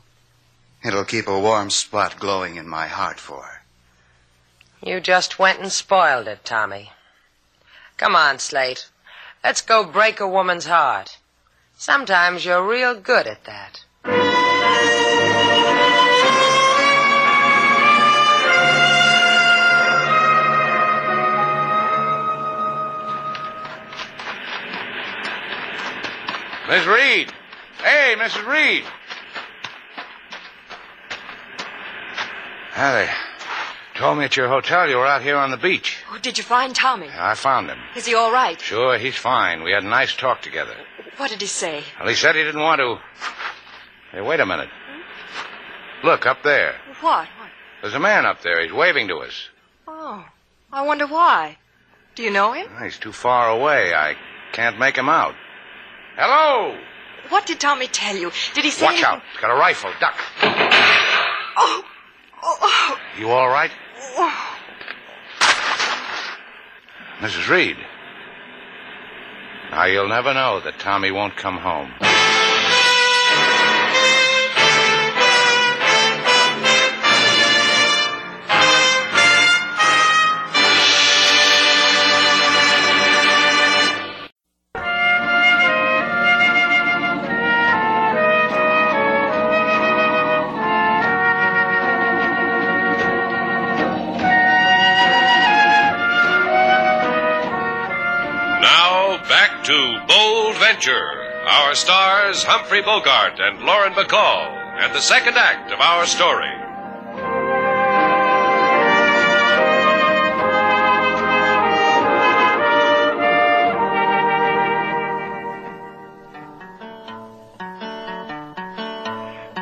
It'll 0.81 1.03
keep 1.03 1.27
a 1.27 1.37
warm 1.37 1.71
spot 1.71 2.21
glowing 2.21 2.55
in 2.55 2.69
my 2.69 2.87
heart 2.87 3.19
for 3.19 3.41
her. 3.41 3.61
You 4.81 5.01
just 5.01 5.39
went 5.39 5.59
and 5.59 5.71
spoiled 5.73 6.29
it, 6.29 6.45
Tommy. 6.45 6.91
Come 7.97 8.15
on, 8.15 8.39
Slate. 8.39 8.89
Let's 9.43 9.61
go 9.61 9.85
break 9.85 10.19
a 10.19 10.27
woman's 10.27 10.65
heart. 10.65 11.17
Sometimes 11.77 12.45
you're 12.45 12.67
real 12.67 12.99
good 12.99 13.27
at 13.27 13.43
that. 13.45 13.85
Miss 26.67 26.85
Reed. 26.87 27.31
Hey, 27.83 28.15
Mrs. 28.17 28.47
Reed. 28.47 28.83
They 32.75 33.09
told 33.95 34.17
me 34.17 34.25
at 34.25 34.35
your 34.37 34.47
hotel 34.47 34.89
you 34.89 34.97
were 34.97 35.05
out 35.07 35.21
here 35.21 35.37
on 35.37 35.51
the 35.51 35.57
beach. 35.57 35.97
Oh, 36.11 36.17
did 36.21 36.37
you 36.37 36.43
find 36.43 36.75
Tommy? 36.75 37.07
I 37.11 37.35
found 37.35 37.69
him. 37.69 37.79
Is 37.95 38.05
he 38.05 38.13
all 38.15 38.31
right? 38.31 38.59
Sure, 38.59 38.97
he's 38.97 39.15
fine. 39.15 39.63
We 39.63 39.71
had 39.71 39.83
a 39.83 39.87
nice 39.87 40.15
talk 40.15 40.41
together. 40.41 40.75
What 41.17 41.31
did 41.31 41.41
he 41.41 41.47
say? 41.47 41.83
Well, 41.99 42.09
he 42.09 42.15
said 42.15 42.35
he 42.35 42.43
didn't 42.43 42.61
want 42.61 42.79
to. 42.79 42.97
Hey, 44.11 44.21
wait 44.21 44.39
a 44.39 44.45
minute. 44.45 44.69
Look, 46.03 46.25
up 46.25 46.43
there. 46.43 46.75
What? 47.01 47.27
What? 47.39 47.49
There's 47.81 47.93
a 47.93 47.99
man 47.99 48.25
up 48.25 48.41
there. 48.41 48.61
He's 48.63 48.73
waving 48.73 49.07
to 49.09 49.17
us. 49.17 49.49
Oh, 49.87 50.25
I 50.71 50.81
wonder 50.85 51.07
why. 51.07 51.57
Do 52.15 52.23
you 52.23 52.31
know 52.31 52.51
him? 52.53 52.67
He's 52.81 52.97
too 52.97 53.11
far 53.11 53.49
away. 53.49 53.93
I 53.93 54.15
can't 54.51 54.77
make 54.79 54.97
him 54.97 55.09
out. 55.09 55.35
Hello! 56.17 56.77
What 57.29 57.45
did 57.45 57.59
Tommy 57.59 57.87
tell 57.87 58.15
you? 58.15 58.31
Did 58.53 58.63
he 58.65 58.71
say 58.71 58.85
Watch 58.85 58.93
anything? 58.95 59.09
out. 59.15 59.21
He's 59.31 59.41
got 59.41 59.51
a 59.51 59.59
rifle. 59.59 59.91
Duck. 59.99 60.15
Oh, 61.57 61.83
oh, 62.43 62.57
oh. 62.61 62.97
You 63.17 63.29
all 63.29 63.47
right? 63.49 63.71
Mrs. 67.19 67.49
Reed. 67.49 67.77
Now, 69.71 69.85
you'll 69.85 70.07
never 70.07 70.33
know 70.33 70.59
that 70.61 70.79
Tommy 70.79 71.11
won't 71.11 71.35
come 71.35 71.57
home. 71.57 71.91
Our 100.87 101.73
stars, 101.73 102.43
Humphrey 102.43 102.83
Bogart 102.83 103.39
and 103.39 103.59
Lauren 103.61 103.93
Bacall, 103.93 104.53
and 104.77 104.93
the 104.93 105.01
second 105.01 105.35
act 105.35 105.71
of 105.71 105.79
our 105.79 106.05
story. 106.05 106.54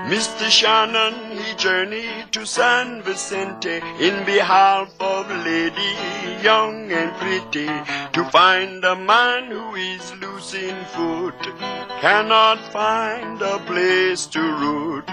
Mr. 0.04 0.50
Shannon, 0.50 1.38
he 1.38 1.56
journeyed 1.56 2.30
to 2.34 2.46
San 2.46 3.02
Vicente 3.04 3.80
in 4.02 4.26
behalf 4.26 4.90
of 5.00 5.30
lady 5.46 5.96
young 6.44 6.92
and 6.92 7.16
pretty 7.16 7.68
to 8.12 8.30
find 8.30 8.84
a 8.84 8.98
man 8.98 9.50
who 9.50 9.76
is 9.76 10.14
losing 10.16 10.76
foot, 10.92 11.42
cannot 12.02 12.60
find 12.74 13.42
a 13.42 13.60
place 13.60 14.26
to 14.28 14.42
root. 14.42 15.10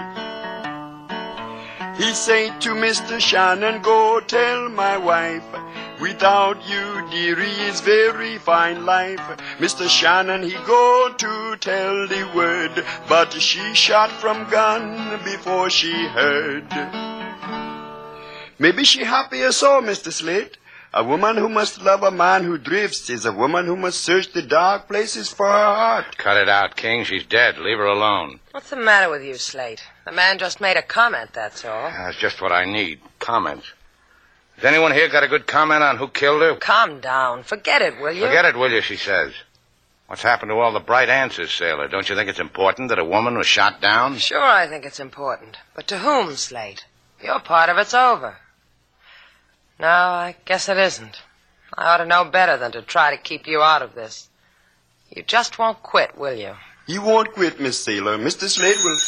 He 1.95 2.13
said 2.13 2.59
to 2.59 2.71
Mr. 2.71 3.17
Shannon, 3.17 3.81
go 3.81 4.19
tell 4.19 4.67
my 4.67 4.97
wife, 4.97 5.45
without 6.01 6.57
you, 6.67 7.07
dearie, 7.11 7.61
is 7.69 7.79
very 7.81 8.37
fine 8.39 8.85
life. 8.85 9.19
Mr. 9.59 9.87
Shannon, 9.87 10.43
he 10.43 10.53
go 10.65 11.13
to 11.17 11.55
tell 11.57 12.07
the 12.07 12.29
word, 12.35 12.83
but 13.07 13.31
she 13.33 13.73
shot 13.73 14.11
from 14.11 14.49
gun 14.49 15.23
before 15.23 15.69
she 15.69 15.93
heard. 16.07 16.67
Maybe 18.59 18.83
she 18.83 19.03
happier 19.03 19.51
so, 19.51 19.81
Mr. 19.81 20.11
Slate. 20.11 20.57
A 20.93 21.05
woman 21.05 21.37
who 21.37 21.47
must 21.47 21.81
love 21.81 22.03
a 22.03 22.11
man 22.11 22.43
who 22.43 22.57
drifts 22.57 23.09
is 23.09 23.25
a 23.25 23.31
woman 23.31 23.65
who 23.65 23.77
must 23.77 24.01
search 24.01 24.33
the 24.33 24.41
dark 24.41 24.89
places 24.89 25.29
for 25.29 25.45
her 25.45 25.53
heart. 25.53 26.17
Cut 26.17 26.35
it 26.35 26.49
out, 26.49 26.75
King. 26.75 27.05
She's 27.05 27.25
dead. 27.25 27.57
Leave 27.57 27.77
her 27.77 27.85
alone. 27.85 28.41
What's 28.51 28.69
the 28.69 28.75
matter 28.75 29.09
with 29.09 29.23
you, 29.23 29.35
Slate? 29.35 29.81
The 30.03 30.11
man 30.11 30.37
just 30.37 30.59
made 30.59 30.75
a 30.75 30.81
comment, 30.81 31.31
that's 31.31 31.63
all. 31.63 31.89
That's 31.89 32.17
just 32.17 32.41
what 32.41 32.51
I 32.51 32.65
need. 32.65 32.99
Comments. 33.19 33.65
Has 34.61 34.67
anyone 34.71 34.91
here 34.91 35.09
got 35.09 35.23
a 35.23 35.27
good 35.27 35.47
comment 35.47 35.81
on 35.81 35.97
who 35.97 36.07
killed 36.07 36.43
her? 36.43 36.53
Calm 36.53 36.99
down. 36.99 37.41
Forget 37.41 37.81
it, 37.81 37.99
will 37.99 38.11
you? 38.11 38.21
Forget 38.27 38.45
it, 38.45 38.55
will 38.55 38.69
you, 38.71 38.81
she 38.81 38.95
says. 38.95 39.33
What's 40.05 40.21
happened 40.21 40.51
to 40.51 40.55
all 40.59 40.71
the 40.71 40.79
bright 40.79 41.09
answers, 41.09 41.49
Sailor? 41.49 41.87
Don't 41.87 42.07
you 42.07 42.15
think 42.15 42.29
it's 42.29 42.39
important 42.39 42.89
that 42.89 42.99
a 42.99 43.03
woman 43.03 43.39
was 43.39 43.47
shot 43.47 43.81
down? 43.81 44.17
Sure, 44.17 44.39
I 44.39 44.67
think 44.67 44.85
it's 44.85 44.99
important. 44.99 45.57
But 45.75 45.87
to 45.87 45.97
whom, 45.97 46.35
Slate? 46.35 46.85
Your 47.23 47.39
part 47.39 47.71
of 47.71 47.77
it's 47.79 47.95
over. 47.95 48.37
No, 49.79 49.87
I 49.87 50.35
guess 50.45 50.69
it 50.69 50.77
isn't. 50.77 51.23
I 51.75 51.95
ought 51.95 51.97
to 51.97 52.05
know 52.05 52.25
better 52.25 52.55
than 52.55 52.71
to 52.73 52.83
try 52.83 53.15
to 53.15 53.19
keep 53.19 53.47
you 53.47 53.63
out 53.63 53.81
of 53.81 53.95
this. 53.95 54.29
You 55.09 55.23
just 55.23 55.57
won't 55.57 55.81
quit, 55.81 56.15
will 56.15 56.35
you? 56.35 56.53
You 56.85 57.01
won't 57.01 57.33
quit, 57.33 57.59
Miss 57.59 57.83
Sailor. 57.83 58.19
Mr. 58.19 58.47
Slate 58.47 58.77
will. 58.83 58.99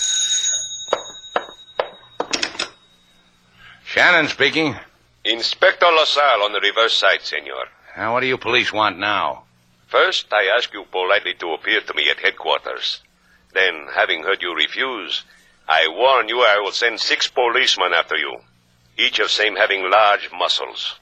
Shannon 3.86 4.29
speaking. 4.29 4.75
Inspector 5.25 5.85
LaSalle 5.85 6.43
on 6.43 6.51
the 6.51 6.59
reverse 6.59 6.97
side, 6.97 7.21
senor. 7.21 7.65
Now, 7.95 8.11
what 8.11 8.19
do 8.19 8.27
you 8.27 8.37
police 8.37 8.73
want 8.73 8.99
now? 8.99 9.43
First, 9.87 10.27
I 10.33 10.51
ask 10.57 10.73
you 10.73 10.83
politely 10.91 11.33
to 11.35 11.53
appear 11.53 11.79
to 11.79 11.93
me 11.93 12.09
at 12.09 12.19
headquarters. 12.19 12.99
Then, 13.53 13.87
having 13.95 14.23
heard 14.23 14.41
you 14.41 14.53
refuse, 14.53 15.23
I 15.69 15.87
warn 15.87 16.27
you 16.27 16.41
I 16.41 16.59
will 16.59 16.73
send 16.73 16.99
six 16.99 17.29
policemen 17.29 17.93
after 17.93 18.17
you, 18.17 18.39
each 18.97 19.19
of 19.19 19.31
same 19.31 19.55
having 19.55 19.89
large 19.89 20.29
muscles. 20.37 20.99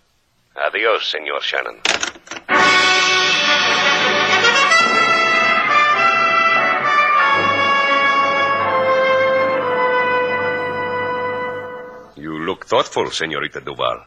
Adios, 0.56 1.08
Senor 1.08 1.42
Shannon. 1.42 1.82
You 12.16 12.38
look 12.46 12.68
thoughtful, 12.68 13.10
Senorita 13.10 13.62
Duval. 13.62 14.06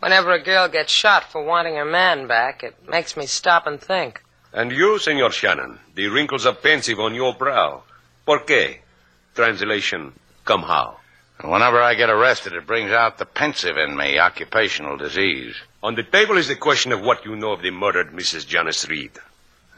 Whenever 0.00 0.32
a 0.32 0.42
girl 0.42 0.68
gets 0.68 0.92
shot 0.92 1.24
for 1.24 1.42
wanting 1.44 1.74
her 1.76 1.84
man 1.84 2.26
back, 2.26 2.62
it 2.62 2.74
makes 2.88 3.16
me 3.16 3.26
stop 3.26 3.66
and 3.66 3.80
think. 3.80 4.22
And 4.52 4.70
you, 4.72 4.98
Senor 4.98 5.30
Shannon, 5.30 5.78
the 5.94 6.06
wrinkles 6.08 6.46
are 6.46 6.54
pensive 6.54 6.98
on 7.00 7.14
your 7.14 7.34
brow. 7.34 7.82
¿Por 8.24 8.40
qué? 8.44 8.78
Translation, 9.34 10.12
come 10.44 10.62
how? 10.62 10.96
Whenever 11.42 11.80
I 11.80 11.94
get 11.94 12.10
arrested, 12.10 12.52
it 12.52 12.66
brings 12.66 12.90
out 12.90 13.18
the 13.18 13.24
pensive 13.26 13.76
in 13.76 13.96
me, 13.96 14.18
occupational 14.18 14.96
disease. 14.96 15.54
On 15.82 15.94
the 15.94 16.02
table 16.02 16.36
is 16.36 16.48
the 16.48 16.56
question 16.56 16.90
of 16.92 17.00
what 17.00 17.24
you 17.24 17.36
know 17.36 17.52
of 17.52 17.62
the 17.62 17.70
murdered 17.70 18.12
Mrs. 18.12 18.46
Janice 18.46 18.88
Reed. 18.88 19.12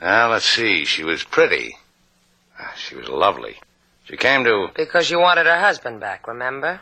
Now, 0.01 0.31
let's 0.31 0.47
see. 0.47 0.87
She 0.87 1.05
was 1.05 1.23
pretty. 1.25 1.77
Ah, 2.59 2.73
She 2.77 2.95
was 2.97 3.09
lovely. 3.09 3.57
She 4.05 4.17
came 4.17 4.45
to, 4.45 4.69
Because 4.75 5.11
you 5.11 5.19
wanted 5.19 5.45
her 5.47 5.61
husband 5.61 6.01
back, 6.01 6.27
remember? 6.27 6.81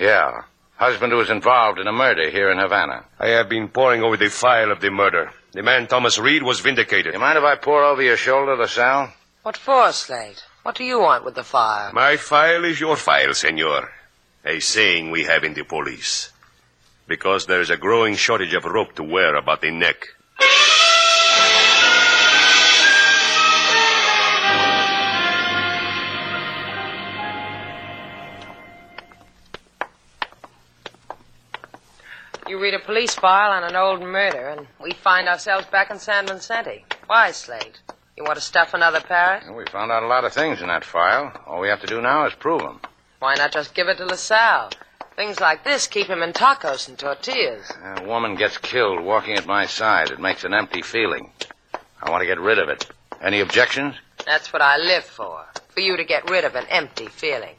yeah, 0.00 0.42
husband 0.76 1.12
who 1.12 1.18
was 1.18 1.30
involved 1.30 1.78
in 1.78 1.86
a 1.86 1.92
murder 1.92 2.30
here 2.30 2.50
in 2.50 2.58
Havana. 2.58 3.04
I 3.18 3.28
have 3.28 3.48
been 3.48 3.68
poring 3.68 4.02
over 4.02 4.16
the 4.16 4.28
file 4.28 4.70
of 4.70 4.80
the 4.80 4.90
murder. 4.90 5.32
The 5.52 5.62
man 5.62 5.86
Thomas 5.86 6.18
Reed 6.18 6.42
was 6.42 6.60
vindicated. 6.60 7.14
You 7.14 7.20
mind 7.20 7.38
if 7.38 7.44
I 7.44 7.56
pour 7.56 7.82
over 7.82 8.02
your 8.02 8.16
shoulder, 8.16 8.56
LaSalle? 8.56 9.12
What 9.42 9.56
for, 9.56 9.92
Slate? 9.92 10.44
What 10.62 10.74
do 10.74 10.84
you 10.84 10.98
want 11.00 11.24
with 11.24 11.34
the 11.34 11.44
file? 11.44 11.92
My 11.92 12.16
file 12.16 12.64
is 12.64 12.80
your 12.80 12.96
file, 12.96 13.32
senor. 13.34 13.90
A 14.44 14.60
saying 14.60 15.10
we 15.10 15.24
have 15.24 15.44
in 15.44 15.54
the 15.54 15.64
police. 15.64 16.32
Because 17.06 17.46
there 17.46 17.60
is 17.60 17.70
a 17.70 17.76
growing 17.76 18.16
shortage 18.16 18.52
of 18.54 18.64
rope 18.64 18.94
to 18.96 19.02
wear 19.02 19.36
about 19.36 19.60
the 19.60 19.70
neck. 19.70 20.08
You 32.48 32.60
read 32.60 32.74
a 32.74 32.78
police 32.78 33.14
file 33.14 33.50
on 33.50 33.64
an 33.64 33.74
old 33.74 34.00
murder, 34.02 34.48
and 34.50 34.68
we 34.80 34.92
find 34.92 35.26
ourselves 35.26 35.66
back 35.66 35.90
in 35.90 35.98
San 35.98 36.28
Vicente. 36.28 36.84
Why, 37.08 37.32
Slate? 37.32 37.80
You 38.16 38.22
want 38.22 38.36
to 38.36 38.40
stuff 38.40 38.72
another 38.72 39.00
parrot? 39.00 39.42
Well, 39.46 39.56
we 39.56 39.64
found 39.66 39.90
out 39.90 40.04
a 40.04 40.06
lot 40.06 40.24
of 40.24 40.32
things 40.32 40.60
in 40.62 40.68
that 40.68 40.84
file. 40.84 41.32
All 41.46 41.60
we 41.60 41.68
have 41.68 41.80
to 41.80 41.88
do 41.88 42.00
now 42.00 42.24
is 42.24 42.34
prove 42.34 42.60
them. 42.62 42.80
Why 43.18 43.34
not 43.34 43.52
just 43.52 43.74
give 43.74 43.88
it 43.88 43.96
to 43.98 44.06
LaSalle? 44.06 44.70
Things 45.16 45.40
like 45.40 45.64
this 45.64 45.88
keep 45.88 46.06
him 46.06 46.22
in 46.22 46.32
tacos 46.32 46.88
and 46.88 46.96
tortillas. 46.96 47.72
A 47.82 48.04
woman 48.04 48.36
gets 48.36 48.58
killed 48.58 49.02
walking 49.02 49.34
at 49.34 49.46
my 49.46 49.66
side. 49.66 50.10
It 50.10 50.20
makes 50.20 50.44
an 50.44 50.54
empty 50.54 50.82
feeling. 50.82 51.32
I 52.00 52.10
want 52.10 52.20
to 52.20 52.26
get 52.26 52.38
rid 52.38 52.60
of 52.60 52.68
it. 52.68 52.86
Any 53.20 53.40
objections? 53.40 53.96
That's 54.24 54.52
what 54.52 54.62
I 54.62 54.76
live 54.76 55.04
for. 55.04 55.44
For 55.70 55.80
you 55.80 55.96
to 55.96 56.04
get 56.04 56.30
rid 56.30 56.44
of 56.44 56.54
an 56.54 56.66
empty 56.68 57.06
feeling. 57.06 57.56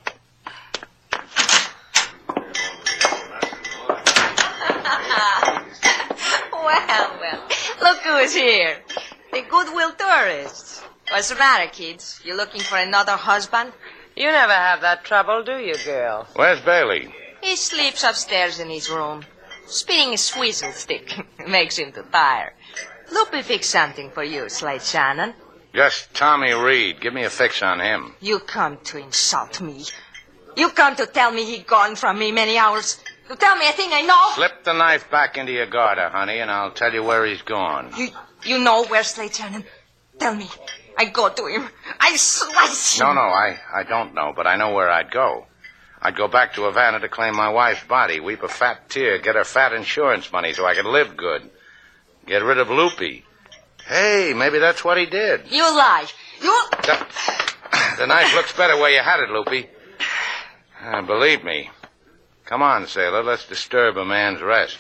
Well, 6.52 7.18
well. 7.22 7.48
Look 7.82 8.00
who's 8.00 8.34
here. 8.34 8.78
The 9.32 9.42
Goodwill 9.50 9.94
tourists. 9.94 10.82
What's 11.10 11.30
the 11.30 11.36
matter, 11.36 11.70
kids? 11.70 12.20
You 12.26 12.36
looking 12.36 12.62
for 12.62 12.78
another 12.78 13.14
husband? 13.14 13.72
You 14.16 14.26
never 14.26 14.54
have 14.54 14.82
that 14.82 15.06
trouble, 15.06 15.44
do 15.44 15.58
you, 15.60 15.76
girl? 15.86 16.28
Where's 16.36 16.60
Bailey? 16.62 17.14
He 17.42 17.56
sleeps 17.56 18.04
upstairs 18.04 18.60
in 18.60 18.70
his 18.70 18.90
room, 18.90 19.24
spinning 19.68 20.14
a 20.14 20.18
swizzle 20.18 20.74
stick. 20.74 21.14
Makes 21.48 21.78
him 21.78 21.92
too 21.92 22.04
tired. 22.12 22.54
Loopy 23.12 23.44
fix 23.44 23.70
something 23.70 24.12
for 24.12 24.24
you, 24.24 24.50
Slate 24.50 24.82
Shannon. 24.82 25.34
Just 25.74 26.14
Tommy 26.14 26.52
Reed. 26.54 27.00
Give 27.00 27.14
me 27.14 27.24
a 27.24 27.30
fix 27.30 27.62
on 27.62 27.80
him. 27.80 28.16
You 28.20 28.40
come 28.40 28.78
to 28.86 28.98
insult 28.98 29.62
me. 29.62 29.86
You 30.58 30.70
come 30.70 30.96
to 30.96 31.06
tell 31.06 31.32
me 31.32 31.46
he 31.46 31.60
gone 31.60 31.96
from 31.96 32.18
me 32.18 32.32
many 32.32 32.58
hours. 32.58 33.00
You 33.30 33.36
tell 33.36 33.56
me 33.58 33.68
a 33.68 33.74
thing 33.74 33.90
I 33.92 34.02
know. 34.02 34.36
Slip 34.36 34.64
the 34.64 34.74
knife 34.74 35.10
back 35.12 35.38
into 35.38 35.52
your 35.52 35.66
garter, 35.66 36.10
honey, 36.10 36.40
and 36.40 36.50
I'll 36.50 36.72
tell 36.72 36.94
you 36.94 37.04
where 37.04 37.26
he's 37.26 37.42
gone. 37.42 37.92
You, 37.98 38.10
you 38.44 38.60
know 38.60 38.86
where 38.86 39.04
Slate 39.04 39.36
Shannon. 39.36 39.66
Tell 40.18 40.34
me. 40.34 40.48
I 40.98 41.06
go 41.06 41.30
to 41.30 41.46
him. 41.46 41.68
I 42.00 42.16
slice 42.16 42.98
him. 42.98 43.08
No, 43.08 43.14
no, 43.14 43.22
I, 43.22 43.60
I 43.74 43.84
don't 43.84 44.14
know, 44.14 44.34
but 44.36 44.48
I 44.48 44.56
know 44.56 44.74
where 44.74 44.90
I'd 44.90 45.12
go. 45.12 45.46
I'd 46.02 46.16
go 46.16 46.28
back 46.28 46.54
to 46.54 46.64
Havana 46.64 47.00
to 47.00 47.10
claim 47.10 47.36
my 47.36 47.50
wife's 47.50 47.84
body, 47.84 48.20
weep 48.20 48.44
a 48.44 48.48
fat 48.48 48.90
tear, 48.90 49.18
get 49.20 49.36
her 49.36 49.44
fat 49.44 49.74
insurance 49.74 50.32
money 50.32 50.54
so 50.54 50.66
I 50.66 50.74
could 50.76 50.86
live 50.86 51.18
good. 51.18 51.50
Get 52.26 52.44
rid 52.44 52.60
of 52.60 52.70
Loopy. 52.70 53.26
Hey, 53.86 54.34
maybe 54.36 54.60
that's 54.60 54.84
what 54.84 54.98
he 54.98 55.06
did. 55.06 55.52
You 55.52 55.64
lie. 55.64 56.06
You. 56.42 56.70
The, 56.84 57.06
the 58.00 58.08
knife 58.08 58.34
looks 58.36 58.54
better 58.54 58.78
where 58.78 58.92
you 58.92 59.00
had 59.02 59.22
it, 59.22 59.30
Loopy. 59.30 59.68
Uh, 60.84 61.02
believe 61.02 61.44
me. 61.44 61.70
Come 62.48 62.64
on, 62.64 62.88
sailor, 62.88 63.24
let's 63.24 63.46
disturb 63.46 63.98
a 63.98 64.06
man's 64.06 64.42
rest. 64.42 64.78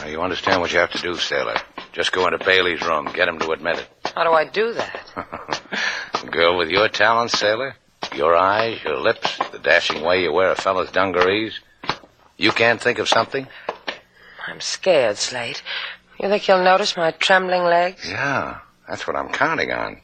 Now, 0.00 0.06
you 0.06 0.22
understand 0.22 0.60
what 0.60 0.72
you 0.72 0.78
have 0.78 0.92
to 0.92 1.02
do, 1.02 1.16
sailor. 1.16 1.56
Just 1.92 2.12
go 2.12 2.26
into 2.28 2.38
Bailey's 2.38 2.80
room, 2.82 3.06
get 3.12 3.26
him 3.26 3.40
to 3.40 3.50
admit 3.50 3.80
it. 3.80 3.88
How 4.14 4.22
do 4.22 4.30
I 4.30 4.44
do 4.44 4.74
that? 4.74 5.60
Girl 6.30 6.58
with 6.58 6.68
your 6.68 6.88
talents, 6.90 7.36
sailor, 7.36 7.74
your 8.14 8.36
eyes, 8.36 8.78
your 8.84 8.98
lips, 8.98 9.36
the 9.50 9.58
dashing 9.58 10.00
way 10.04 10.22
you 10.22 10.32
wear 10.32 10.52
a 10.52 10.54
fellow's 10.54 10.92
dungarees, 10.92 11.58
you 12.36 12.52
can't 12.52 12.80
think 12.80 13.00
of 13.00 13.08
something? 13.08 13.48
I'm 14.46 14.60
scared, 14.60 15.18
Slate. 15.18 15.62
You 16.20 16.28
think 16.28 16.42
he'll 16.42 16.62
notice 16.62 16.96
my 16.96 17.10
trembling 17.12 17.64
legs? 17.64 18.08
Yeah, 18.08 18.58
that's 18.88 19.06
what 19.06 19.16
I'm 19.16 19.28
counting 19.28 19.72
on. 19.72 20.00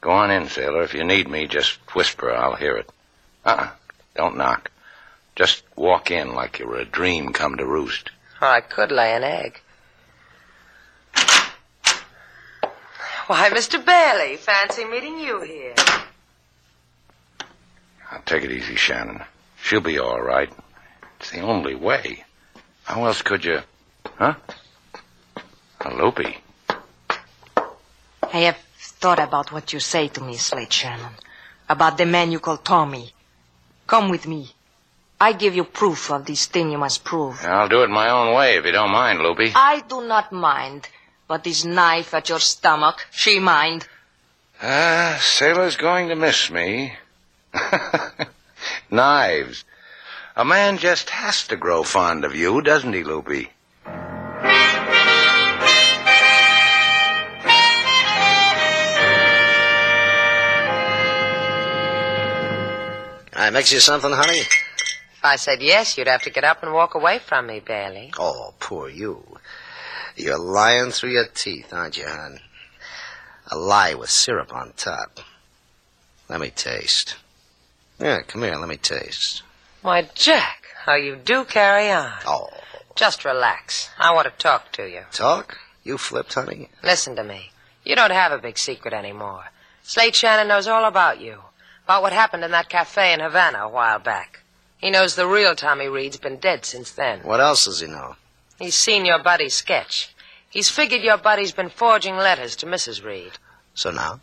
Go 0.00 0.10
on 0.10 0.30
in, 0.30 0.48
sailor. 0.48 0.82
If 0.82 0.94
you 0.94 1.04
need 1.04 1.28
me, 1.28 1.46
just 1.46 1.78
whisper. 1.94 2.32
I'll 2.32 2.54
hear 2.54 2.76
it. 2.76 2.90
Uh-uh. 3.44 3.70
Don't 4.14 4.36
knock. 4.36 4.70
Just 5.34 5.62
walk 5.76 6.10
in 6.10 6.34
like 6.34 6.58
you 6.58 6.66
were 6.66 6.78
a 6.78 6.84
dream 6.84 7.32
come 7.32 7.56
to 7.56 7.66
roost. 7.66 8.10
I 8.40 8.60
could 8.60 8.90
lay 8.92 9.14
an 9.14 9.24
egg. 9.24 9.60
Why, 13.26 13.50
Mr. 13.50 13.84
Bailey, 13.84 14.36
fancy 14.36 14.84
meeting 14.84 15.18
you 15.18 15.40
here. 15.40 15.74
Now, 18.10 18.22
take 18.24 18.44
it 18.44 18.52
easy, 18.52 18.76
Shannon. 18.76 19.24
She'll 19.62 19.80
be 19.80 19.98
all 19.98 20.20
right. 20.20 20.50
It's 21.18 21.30
the 21.30 21.40
only 21.40 21.74
way. 21.74 22.24
How 22.86 23.04
else 23.04 23.20
could 23.20 23.44
you... 23.44 23.60
Huh? 24.16 24.34
A 25.80 25.90
loopy. 25.94 26.38
I 28.22 28.38
have 28.48 28.58
thought 28.78 29.18
about 29.18 29.50
what 29.50 29.72
you 29.72 29.80
say 29.80 30.06
to 30.08 30.20
me, 30.22 30.36
Slate 30.36 30.72
Shannon. 30.72 31.14
About 31.68 31.98
the 31.98 32.06
man 32.06 32.30
you 32.30 32.38
call 32.38 32.58
Tommy. 32.58 33.12
Come 33.88 34.08
with 34.08 34.28
me. 34.28 34.52
I 35.20 35.32
give 35.32 35.56
you 35.56 35.64
proof 35.64 36.12
of 36.12 36.26
this 36.26 36.46
thing 36.46 36.70
you 36.70 36.78
must 36.78 37.02
prove. 37.02 37.44
I'll 37.44 37.68
do 37.68 37.82
it 37.82 37.90
my 37.90 38.08
own 38.08 38.34
way 38.34 38.56
if 38.56 38.64
you 38.64 38.72
don't 38.72 38.92
mind, 38.92 39.18
Loopy. 39.18 39.50
I 39.54 39.80
do 39.80 40.06
not 40.06 40.30
mind. 40.30 40.88
But 41.26 41.42
this 41.42 41.64
knife 41.64 42.14
at 42.14 42.28
your 42.28 42.38
stomach, 42.38 43.04
she 43.10 43.40
mind. 43.40 43.88
Ah, 44.62 45.18
sailor's 45.20 45.76
going 45.76 46.08
to 46.08 46.14
miss 46.14 46.50
me. 46.50 46.94
Knives. 48.90 49.64
A 50.38 50.44
man 50.44 50.76
just 50.76 51.08
has 51.08 51.46
to 51.46 51.56
grow 51.56 51.82
fond 51.82 52.22
of 52.22 52.34
you, 52.34 52.60
doesn't 52.60 52.92
he, 52.92 53.02
Loopy? 53.02 53.48
I 63.32 63.48
mix 63.50 63.72
you 63.72 63.80
something, 63.80 64.12
honey? 64.12 64.40
If 64.40 65.24
I 65.24 65.36
said 65.36 65.62
yes, 65.62 65.96
you'd 65.96 66.06
have 66.06 66.24
to 66.24 66.30
get 66.30 66.44
up 66.44 66.62
and 66.62 66.74
walk 66.74 66.94
away 66.94 67.18
from 67.18 67.46
me, 67.46 67.60
Bailey. 67.60 68.12
Oh, 68.18 68.52
poor 68.60 68.90
you. 68.90 69.38
You're 70.16 70.38
lying 70.38 70.90
through 70.90 71.12
your 71.12 71.28
teeth, 71.28 71.72
aren't 71.72 71.96
you, 71.96 72.04
hon? 72.06 72.40
A 73.50 73.56
lie 73.56 73.94
with 73.94 74.10
syrup 74.10 74.54
on 74.54 74.74
top. 74.76 75.18
Let 76.28 76.40
me 76.40 76.50
taste. 76.50 77.16
Yeah, 77.98 78.20
come 78.20 78.42
here, 78.42 78.56
let 78.56 78.68
me 78.68 78.76
taste. 78.76 79.42
Why, 79.86 80.02
Jack, 80.16 80.64
how 80.84 80.96
you 80.96 81.14
do 81.14 81.44
carry 81.44 81.92
on. 81.92 82.12
Oh, 82.26 82.50
Just 82.96 83.24
relax. 83.24 83.88
I 83.96 84.12
want 84.12 84.26
to 84.26 84.32
talk 84.36 84.72
to 84.72 84.90
you. 84.90 85.02
talk? 85.12 85.58
You 85.84 85.96
flipped, 85.96 86.34
honey? 86.34 86.70
Listen 86.82 87.14
to 87.14 87.22
me. 87.22 87.52
You 87.84 87.94
don't 87.94 88.10
have 88.10 88.32
a 88.32 88.38
big 88.38 88.58
secret 88.58 88.92
anymore. 88.92 89.44
Slate 89.84 90.16
Shannon 90.16 90.48
knows 90.48 90.66
all 90.66 90.86
about 90.86 91.20
you. 91.20 91.38
About 91.84 92.02
what 92.02 92.12
happened 92.12 92.42
in 92.42 92.50
that 92.50 92.68
cafe 92.68 93.12
in 93.12 93.20
Havana 93.20 93.58
a 93.60 93.68
while 93.68 94.00
back. 94.00 94.40
He 94.78 94.90
knows 94.90 95.14
the 95.14 95.28
real 95.28 95.54
Tommy 95.54 95.86
Reed's 95.86 96.16
been 96.16 96.38
dead 96.38 96.64
since 96.64 96.90
then. 96.90 97.20
What 97.20 97.38
else 97.38 97.66
does 97.66 97.78
he 97.78 97.86
know? 97.86 98.16
He's 98.58 98.74
seen 98.74 99.04
your 99.04 99.22
buddy's 99.22 99.54
sketch. 99.54 100.16
He's 100.50 100.68
figured 100.68 101.02
your 101.02 101.16
buddy's 101.18 101.52
been 101.52 101.68
forging 101.68 102.16
letters 102.16 102.56
to 102.56 102.66
Mrs. 102.66 103.04
Reed. 103.04 103.34
So 103.74 103.92
now? 103.92 104.18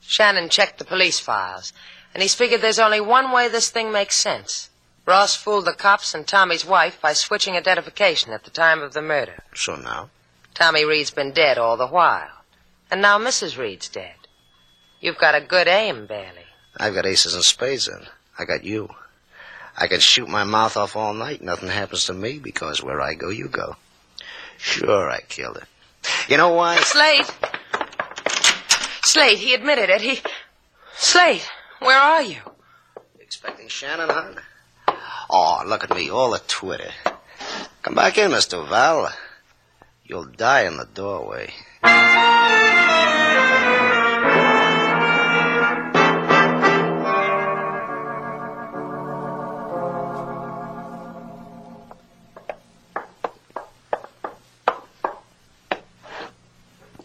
Shannon 0.00 0.48
checked 0.48 0.78
the 0.78 0.86
police 0.86 1.20
files, 1.20 1.74
and 2.14 2.22
he's 2.22 2.34
figured 2.34 2.62
there's 2.62 2.78
only 2.78 3.02
one 3.02 3.30
way 3.30 3.48
this 3.48 3.68
thing 3.68 3.92
makes 3.92 4.16
sense. 4.18 4.70
Ross 5.04 5.34
fooled 5.34 5.64
the 5.64 5.72
cops 5.72 6.14
and 6.14 6.26
Tommy's 6.26 6.64
wife 6.64 7.00
by 7.00 7.12
switching 7.12 7.56
identification 7.56 8.32
at 8.32 8.44
the 8.44 8.50
time 8.50 8.82
of 8.82 8.92
the 8.92 9.02
murder. 9.02 9.42
So 9.54 9.74
now? 9.74 10.10
Tommy 10.54 10.84
Reed's 10.84 11.10
been 11.10 11.32
dead 11.32 11.58
all 11.58 11.76
the 11.76 11.88
while. 11.88 12.44
And 12.90 13.02
now 13.02 13.18
Mrs. 13.18 13.58
Reed's 13.58 13.88
dead. 13.88 14.14
You've 15.00 15.18
got 15.18 15.34
a 15.34 15.40
good 15.40 15.66
aim, 15.66 16.06
Bailey. 16.06 16.46
I've 16.76 16.94
got 16.94 17.06
aces 17.06 17.34
and 17.34 17.42
spades 17.42 17.88
in. 17.88 18.06
I 18.38 18.44
got 18.44 18.64
you. 18.64 18.88
I 19.76 19.88
can 19.88 20.00
shoot 20.00 20.28
my 20.28 20.44
mouth 20.44 20.76
off 20.76 20.94
all 20.94 21.14
night. 21.14 21.42
Nothing 21.42 21.70
happens 21.70 22.04
to 22.04 22.12
me 22.14 22.38
because 22.38 22.82
where 22.82 23.00
I 23.00 23.14
go, 23.14 23.30
you 23.30 23.48
go. 23.48 23.76
Sure, 24.58 25.10
I 25.10 25.20
killed 25.28 25.56
it. 25.56 25.64
You 26.28 26.36
know 26.36 26.50
why? 26.50 26.76
Slate! 26.76 27.30
Slate, 29.02 29.38
he 29.38 29.54
admitted 29.54 29.90
it. 29.90 30.00
He. 30.00 30.20
Slate, 30.96 31.48
where 31.80 31.98
are 31.98 32.22
you? 32.22 32.38
Expecting 33.18 33.68
Shannon, 33.68 34.08
huh? 34.08 34.34
Oh, 35.34 35.62
look 35.66 35.82
at 35.82 35.96
me, 35.96 36.10
all 36.10 36.34
a 36.34 36.38
Twitter. 36.40 36.90
Come 37.80 37.94
back 37.94 38.18
in, 38.18 38.30
Mr. 38.30 38.68
Val. 38.68 39.10
You'll 40.04 40.26
die 40.26 40.66
in 40.66 40.76
the 40.76 40.84
doorway. 40.84 41.54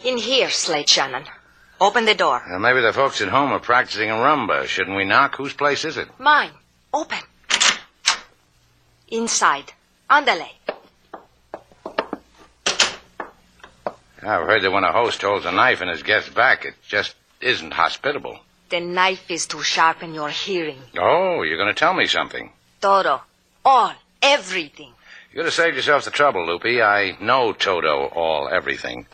In 0.04 0.18
here, 0.18 0.50
Slate 0.50 0.90
Shannon. 0.90 1.24
Open 1.80 2.04
the 2.04 2.13
door. 2.13 2.44
Uh, 2.46 2.60
maybe 2.60 2.82
the 2.82 2.92
folks 2.92 3.22
at 3.22 3.30
home 3.30 3.52
are 3.52 3.60
practicing 3.60 4.10
a 4.10 4.16
rumba. 4.16 4.66
Shouldn't 4.66 4.98
we 4.98 5.06
knock? 5.06 5.36
Whose 5.38 5.54
place 5.54 5.86
is 5.86 5.96
it? 5.96 6.10
Mine. 6.20 6.52
Open. 6.94 7.20
Inside. 9.10 9.74
Andale. 10.10 10.50
I've 14.22 14.46
heard 14.46 14.63
that 14.63 14.72
when 14.72 14.84
a 14.84 14.91
host 14.91 15.22
holds 15.22 15.46
a 15.46 15.52
knife 15.52 15.82
in 15.82 15.88
his 15.88 16.04
guest's 16.04 16.30
back, 16.30 16.65
it 16.65 16.74
just 16.88 17.15
isn't 17.39 17.72
hospitable. 17.72 18.39
The 18.70 18.82
knife 18.82 19.32
is 19.32 19.46
to 19.48 19.63
sharpen 19.63 20.13
your 20.13 20.30
hearing. 20.30 20.82
Oh, 21.00 21.43
you're 21.43 21.58
going 21.58 21.74
to 21.74 21.80
tell 21.80 21.93
me 21.93 22.08
something. 22.08 22.52
Todo. 22.82 23.22
All. 23.63 23.93
Everything. 24.22 24.91
You 25.32 25.38
could 25.38 25.46
have 25.46 25.54
saved 25.54 25.78
yourself 25.78 26.04
the 26.04 26.12
trouble, 26.12 26.46
Loopy. 26.46 26.82
I 26.82 27.15
know 27.22 27.54
Toto 27.54 28.08
all 28.08 28.50
everything. 28.50 29.06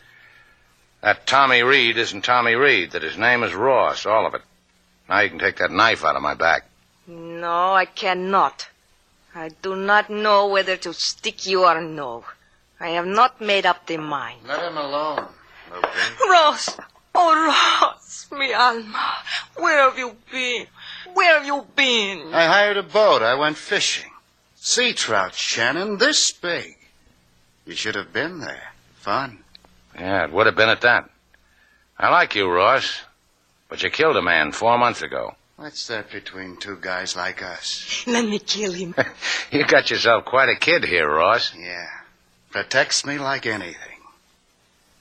That 1.02 1.26
Tommy 1.26 1.62
Reed 1.62 1.98
isn't 1.98 2.22
Tommy 2.22 2.54
Reed, 2.54 2.92
that 2.92 3.02
his 3.02 3.18
name 3.18 3.42
is 3.42 3.54
Ross, 3.54 4.06
all 4.06 4.26
of 4.26 4.34
it. 4.34 4.40
Now 5.08 5.20
you 5.20 5.28
can 5.28 5.38
take 5.38 5.58
that 5.58 5.70
knife 5.70 6.04
out 6.04 6.16
of 6.16 6.22
my 6.22 6.34
back. 6.34 6.66
No, 7.06 7.74
I 7.74 7.84
cannot. 7.84 8.66
I 9.34 9.48
do 9.62 9.74
not 9.74 10.10
know 10.10 10.46
whether 10.46 10.76
to 10.76 10.92
stick 10.92 11.46
you 11.46 11.64
or 11.64 11.80
no. 11.80 12.24
I 12.78 12.90
have 12.90 13.06
not 13.06 13.40
made 13.40 13.66
up 13.66 13.86
the 13.86 13.96
mind. 13.96 14.46
Let 14.46 14.62
him 14.62 14.76
alone, 14.76 15.26
Loopy. 15.72 15.88
Ross! 16.30 16.76
Oh, 17.16 17.46
Ross, 17.46 18.26
mi 18.30 18.52
alma. 18.52 19.16
Where 19.56 19.88
have 19.88 19.98
you 19.98 20.16
been? 20.30 20.66
Where 21.14 21.38
have 21.38 21.46
you 21.46 21.66
been? 21.74 22.34
I 22.34 22.46
hired 22.46 22.76
a 22.76 22.82
boat. 22.82 23.22
I 23.22 23.34
went 23.34 23.56
fishing. 23.56 24.10
Sea 24.56 24.92
trout, 24.92 25.34
Shannon, 25.34 25.98
this 25.98 26.32
big. 26.32 26.76
You 27.66 27.74
should 27.74 27.94
have 27.94 28.12
been 28.12 28.40
there. 28.40 28.72
Fun. 29.00 29.38
Yeah, 29.94 30.24
it 30.24 30.32
would 30.32 30.46
have 30.46 30.56
been 30.56 30.68
at 30.68 30.80
that. 30.82 31.10
I 31.98 32.10
like 32.10 32.34
you, 32.34 32.48
Ross, 32.48 33.02
but 33.68 33.82
you 33.82 33.90
killed 33.90 34.16
a 34.16 34.22
man 34.22 34.52
four 34.52 34.76
months 34.78 35.02
ago. 35.02 35.34
What's 35.64 35.86
that 35.86 36.10
between 36.10 36.58
two 36.58 36.76
guys 36.78 37.16
like 37.16 37.42
us? 37.42 38.04
Let 38.06 38.26
me 38.26 38.38
kill 38.38 38.72
him. 38.72 38.94
You 39.50 39.64
got 39.64 39.90
yourself 39.90 40.26
quite 40.26 40.50
a 40.50 40.56
kid 40.56 40.84
here, 40.84 41.08
Ross. 41.08 41.54
Yeah. 41.58 41.88
Protects 42.50 43.06
me 43.06 43.16
like 43.16 43.46
anything. 43.46 44.00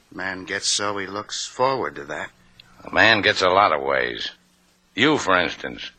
Man 0.10 0.46
gets 0.46 0.68
so 0.68 0.98
he 1.00 1.06
looks 1.06 1.46
forward 1.46 1.96
to 1.98 2.06
that. 2.06 2.30
A 2.86 2.94
man 2.94 3.22
gets 3.22 3.42
a 3.42 3.50
lot 3.50 3.74
of 3.74 3.82
ways. 3.82 4.32
You, 4.96 5.18
for 5.18 5.38
instance. 5.38 5.92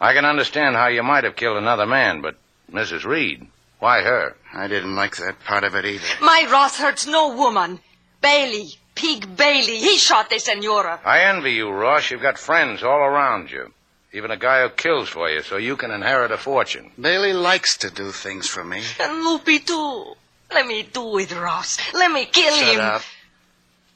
I 0.00 0.14
can 0.14 0.24
understand 0.24 0.74
how 0.74 0.88
you 0.88 1.04
might 1.04 1.22
have 1.22 1.36
killed 1.36 1.58
another 1.58 1.86
man, 1.86 2.22
but 2.22 2.34
Mrs. 2.72 3.04
Reed, 3.04 3.46
why 3.78 4.02
her? 4.02 4.34
I 4.52 4.66
didn't 4.66 4.96
like 4.96 5.16
that 5.18 5.44
part 5.44 5.62
of 5.62 5.76
it 5.76 5.84
either. 5.84 6.06
My 6.20 6.48
Ross 6.50 6.76
hurts 6.76 7.06
no 7.06 7.36
woman. 7.36 7.78
Bailey, 8.20 8.70
Pig 8.96 9.36
Bailey, 9.36 9.76
he 9.76 9.96
shot 9.96 10.28
the 10.28 10.40
senora. 10.40 11.00
I 11.04 11.20
envy 11.20 11.52
you, 11.52 11.70
Ross. 11.70 12.10
You've 12.10 12.20
got 12.20 12.36
friends 12.36 12.82
all 12.82 12.98
around 12.98 13.52
you. 13.52 13.72
Even 14.14 14.30
a 14.30 14.36
guy 14.36 14.62
who 14.62 14.68
kills 14.70 15.08
for 15.08 15.30
you, 15.30 15.42
so 15.42 15.56
you 15.56 15.76
can 15.76 15.90
inherit 15.90 16.30
a 16.30 16.36
fortune. 16.36 16.92
Bailey 17.00 17.32
likes 17.32 17.76
to 17.78 17.90
do 17.90 18.12
things 18.12 18.46
for 18.46 18.62
me. 18.62 18.82
And 19.00 19.24
Loopy 19.24 19.60
too. 19.60 20.14
Let 20.52 20.66
me 20.66 20.82
do 20.82 21.18
it, 21.18 21.32
Ross. 21.34 21.78
Let 21.94 22.10
me 22.12 22.26
kill 22.26 22.54
Shut 22.54 22.74
him. 22.74 22.80
up. 22.80 23.02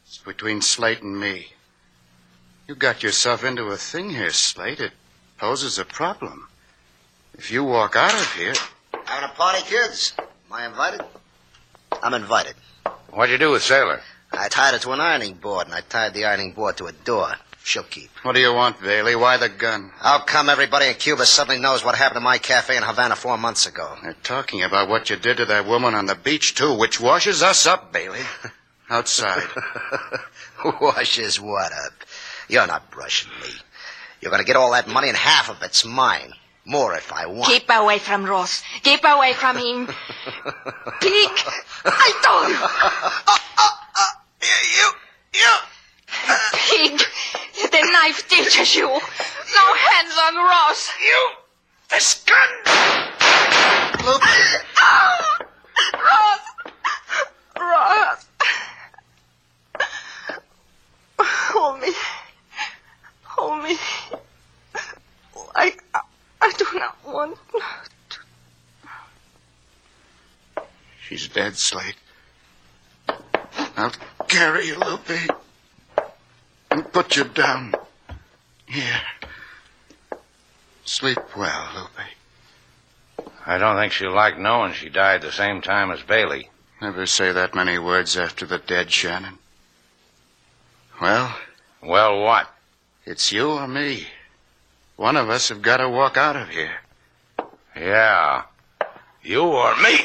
It's 0.07 0.18
between 0.18 0.62
Slate 0.62 1.02
and 1.02 1.20
me. 1.20 1.48
You 2.66 2.74
got 2.74 3.02
yourself 3.02 3.44
into 3.44 3.64
a 3.64 3.76
thing 3.76 4.11
here, 4.11 4.31
Slate. 4.31 4.81
It 4.81 4.92
poses 5.37 5.79
a 5.79 5.85
problem. 5.85 6.48
If 7.35 7.50
you 7.50 7.62
walk 7.64 7.94
out 7.96 8.14
of 8.14 8.33
here, 8.35 8.55
Having 9.05 9.31
a 9.31 9.33
party, 9.35 9.62
kids? 9.66 10.14
Am 10.18 10.24
I 10.50 10.66
invited? 10.66 11.02
I'm 12.02 12.14
invited. 12.14 12.55
What'd 13.11 13.31
you 13.33 13.38
do 13.38 13.52
with 13.52 13.62
Sailor? 13.62 14.00
I 14.33 14.48
tied 14.48 14.72
her 14.72 14.81
to 14.81 14.92
an 14.92 15.00
ironing 15.00 15.35
board, 15.35 15.66
and 15.66 15.74
I 15.74 15.81
tied 15.83 16.14
the 16.14 16.24
ironing 16.24 16.52
board 16.52 16.76
to 16.79 16.87
a 16.87 16.92
door. 16.92 17.35
She'll 17.66 17.83
keep. 17.83 18.11
what 18.22 18.37
do 18.37 18.40
you 18.40 18.55
want, 18.55 18.81
Bailey? 18.81 19.16
Why 19.16 19.38
the 19.38 19.48
gun? 19.48 19.90
How 19.96 20.20
come 20.20 20.48
everybody 20.48 20.87
in 20.87 20.94
Cuba 20.94 21.26
suddenly 21.26 21.61
knows 21.61 21.85
what 21.85 21.96
happened 21.96 22.18
to 22.18 22.20
my 22.20 22.38
cafe 22.38 22.76
in 22.76 22.85
Havana 22.85 23.16
four 23.16 23.37
months 23.37 23.66
ago? 23.66 23.92
They're 24.05 24.14
talking 24.22 24.62
about 24.62 24.88
what 24.88 25.11
you 25.11 25.16
did 25.16 25.38
to 25.38 25.46
that 25.46 25.66
woman 25.66 25.92
on 25.96 26.07
the 26.07 26.14
beach, 26.14 26.55
too, 26.55 26.79
which 26.79 27.00
washes 27.00 27.42
us 27.42 27.66
up, 27.66 27.92
Bailey. 27.92 28.20
Outside. 28.88 29.42
Washes 30.81 31.40
what 31.40 31.72
up? 31.72 31.92
You're 32.48 32.68
not 32.68 32.88
brushing 32.92 33.33
me. 33.42 33.50
You're 34.20 34.31
gonna 34.31 34.44
get 34.44 34.55
all 34.55 34.70
that 34.70 34.87
money, 34.87 35.09
and 35.09 35.16
half 35.16 35.50
of 35.50 35.61
it's 35.64 35.85
mine. 35.85 36.35
More 36.64 36.94
if 36.94 37.12
I 37.12 37.26
want. 37.26 37.50
Keep 37.50 37.68
away 37.68 37.98
from 37.98 38.24
Ross. 38.26 38.62
Keep 38.85 39.00
away 39.02 39.33
from 39.33 39.57
him. 39.57 39.87
Pig! 41.00 41.31
I 41.85 42.12
told 42.22 42.48
you. 42.48 42.59
Uh, 42.62 43.38
uh, 43.59 43.68
uh, 43.98 44.12
you, 44.76 44.90
you. 45.35 46.96
Pig! 46.98 47.02
The 47.87 47.92
knife 47.92 48.29
teaches 48.29 48.75
you. 48.75 48.88
No 48.88 49.75
hands 49.75 50.14
on 50.25 50.35
Ross. 50.35 50.90
You! 51.07 51.31
This 51.88 52.25
gun! 52.25 52.49
Look, 54.05 54.22
Oh! 54.81 55.38
Ross! 55.94 56.40
Ross! 57.61 58.27
Hold 61.20 61.81
me. 61.81 61.92
Hold 63.22 63.62
me. 63.62 63.79
I, 65.55 65.72
I 66.40 66.53
do 66.59 66.66
not 66.75 66.96
want 67.07 67.38
she's 71.07 71.29
dead, 71.29 71.57
Slate. 71.57 71.94
I'll 73.77 73.92
carry 74.27 74.66
you, 74.66 74.77
Loopy. 74.77 75.29
And 76.68 76.92
put 76.92 77.16
you 77.16 77.25
down. 77.25 77.76
Here. 78.66 79.00
Sleep 80.85 81.18
well, 81.37 81.68
Loopy. 81.74 83.31
I 83.44 83.59
don't 83.59 83.76
think 83.76 83.92
she'll 83.92 84.14
like 84.14 84.38
knowing 84.38 84.72
she 84.72 84.88
died 84.88 85.22
the 85.22 85.33
same 85.33 85.61
time 85.61 85.90
as 85.90 86.02
Bailey. 86.02 86.50
Never 86.81 87.07
say 87.07 87.33
that 87.33 87.55
many 87.55 87.79
words 87.79 88.16
after 88.16 88.44
the 88.44 88.59
dead, 88.59 88.90
Shannon. 88.90 89.38
Well, 91.00 91.37
Well, 91.83 92.20
what? 92.20 92.48
it's 93.05 93.31
you 93.31 93.50
or 93.50 93.68
me. 93.68 94.07
One 94.96 95.16
of 95.16 95.31
us 95.31 95.48
have 95.50 95.62
got 95.62 95.76
to 95.76 95.88
walk 95.88 96.16
out 96.16 96.37
of 96.37 96.48
here. 96.48 96.76
Yeah. 97.76 98.42
You 99.22 99.42
or 99.42 99.76
me. 99.76 99.98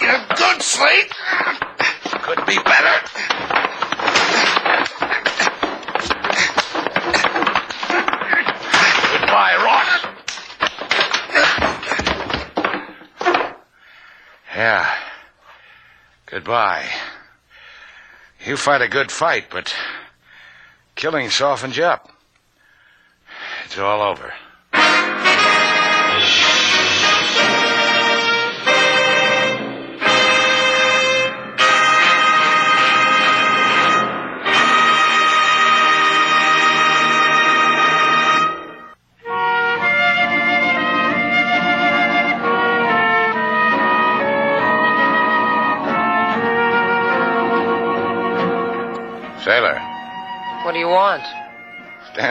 You're 0.00 0.26
good, 0.36 0.62
Slate. 0.62 1.10
Could 2.22 2.46
be 2.46 2.56
better. 2.56 4.10
Goodbye, 9.12 9.56
Ross. 9.64 11.10
Yeah. 14.60 14.94
Goodbye. 16.26 16.84
You 18.44 18.58
fight 18.58 18.82
a 18.82 18.88
good 18.88 19.10
fight, 19.10 19.46
but 19.50 19.74
killing 20.96 21.30
softens 21.30 21.78
you 21.78 21.84
up. 21.84 22.10
It's 23.64 23.78
all 23.78 24.02
over. 24.02 24.34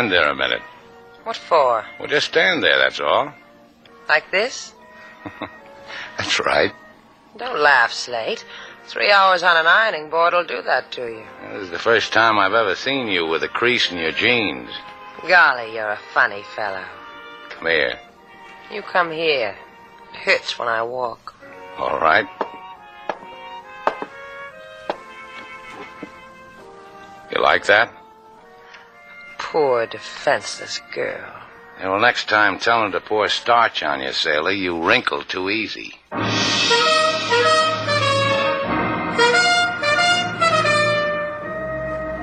Stand 0.10 0.24
there 0.24 0.32
a 0.32 0.36
minute. 0.36 0.62
What 1.24 1.38
for? 1.38 1.86
Well, 2.00 2.08
just 2.08 2.28
stand 2.28 2.64
there, 2.64 2.78
that's 2.78 3.00
all. 3.00 3.34
Like 4.08 4.32
this? 4.32 4.74
That's 6.18 6.40
right. 6.40 6.72
Don't 7.38 7.60
laugh, 7.60 7.94
Slate. 7.94 8.44
Three 8.86 9.12
hours 9.12 9.44
on 9.44 9.56
an 9.56 9.68
ironing 9.68 10.10
board 10.10 10.34
will 10.34 10.46
do 10.46 10.62
that 10.64 10.92
to 10.94 11.02
you. 11.02 11.24
This 11.54 11.64
is 11.64 11.70
the 11.70 11.80
first 11.80 12.12
time 12.12 12.40
I've 12.40 12.54
ever 12.54 12.76
seen 12.76 13.08
you 13.08 13.28
with 13.28 13.44
a 13.44 13.48
crease 13.48 13.92
in 13.92 13.98
your 13.98 14.12
jeans. 14.12 14.70
Golly, 15.28 15.76
you're 15.76 15.92
a 15.92 16.00
funny 16.14 16.44
fellow. 16.56 16.84
Come 17.50 17.68
here. 17.68 18.00
You 18.72 18.82
come 18.82 19.12
here. 19.12 19.56
It 20.14 20.16
hurts 20.18 20.58
when 20.58 20.68
I 20.68 20.82
walk. 20.82 21.36
All 21.78 22.00
right. 22.00 22.28
You 27.32 27.42
like 27.42 27.66
that? 27.68 27.99
Poor 29.52 29.88
defenseless 29.88 30.80
girl. 30.94 31.34
Yeah, 31.80 31.90
well, 31.90 32.00
next 32.00 32.30
time 32.30 32.60
tell 32.60 32.86
him 32.86 32.92
to 32.92 33.00
pour 33.00 33.28
starch 33.30 33.82
on 33.82 34.00
you, 34.00 34.14
sailor. 34.14 34.52
You 34.52 34.84
wrinkle 34.84 35.24
too 35.24 35.50
easy. 35.50 35.96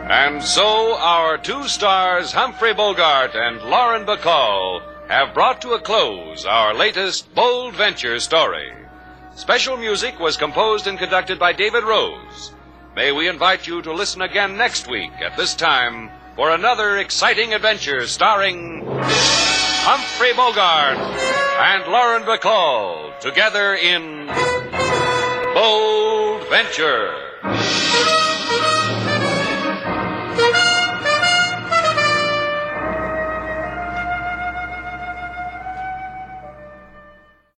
And 0.09 0.41
so 0.41 0.97
our 0.99 1.37
two 1.37 1.67
stars, 1.67 2.31
Humphrey 2.31 2.73
Bogart 2.73 3.35
and 3.35 3.61
Lauren 3.61 4.07
Bacall, 4.07 4.81
have 5.09 5.35
brought 5.35 5.61
to 5.63 5.73
a 5.73 5.81
close 5.81 6.47
our 6.47 6.75
latest 6.75 7.35
bold 7.35 7.75
venture 7.75 8.21
story. 8.21 8.73
Special 9.35 9.77
music 9.77 10.21
was 10.21 10.37
composed 10.37 10.87
and 10.87 10.97
conducted 10.97 11.41
by 11.41 11.53
David 11.53 11.83
Rose. 11.83 12.53
May 12.95 13.11
we 13.11 13.29
invite 13.29 13.67
you 13.67 13.83
to 13.83 13.93
listen 13.93 14.23
again 14.23 14.57
next 14.57 14.89
week 14.89 15.11
at 15.21 15.37
this 15.37 15.57
time 15.57 16.09
for 16.37 16.51
another 16.51 16.99
exciting 16.99 17.55
adventure 17.55 18.07
starring 18.07 18.85
Humphrey 18.87 20.35
Bogart 20.35 20.99
and 20.99 21.91
Lauren 21.91 22.25
Bacall 22.25 23.19
together 23.21 23.75
in 23.75 24.27
Bold 25.55 26.47
Venture. 26.51 28.16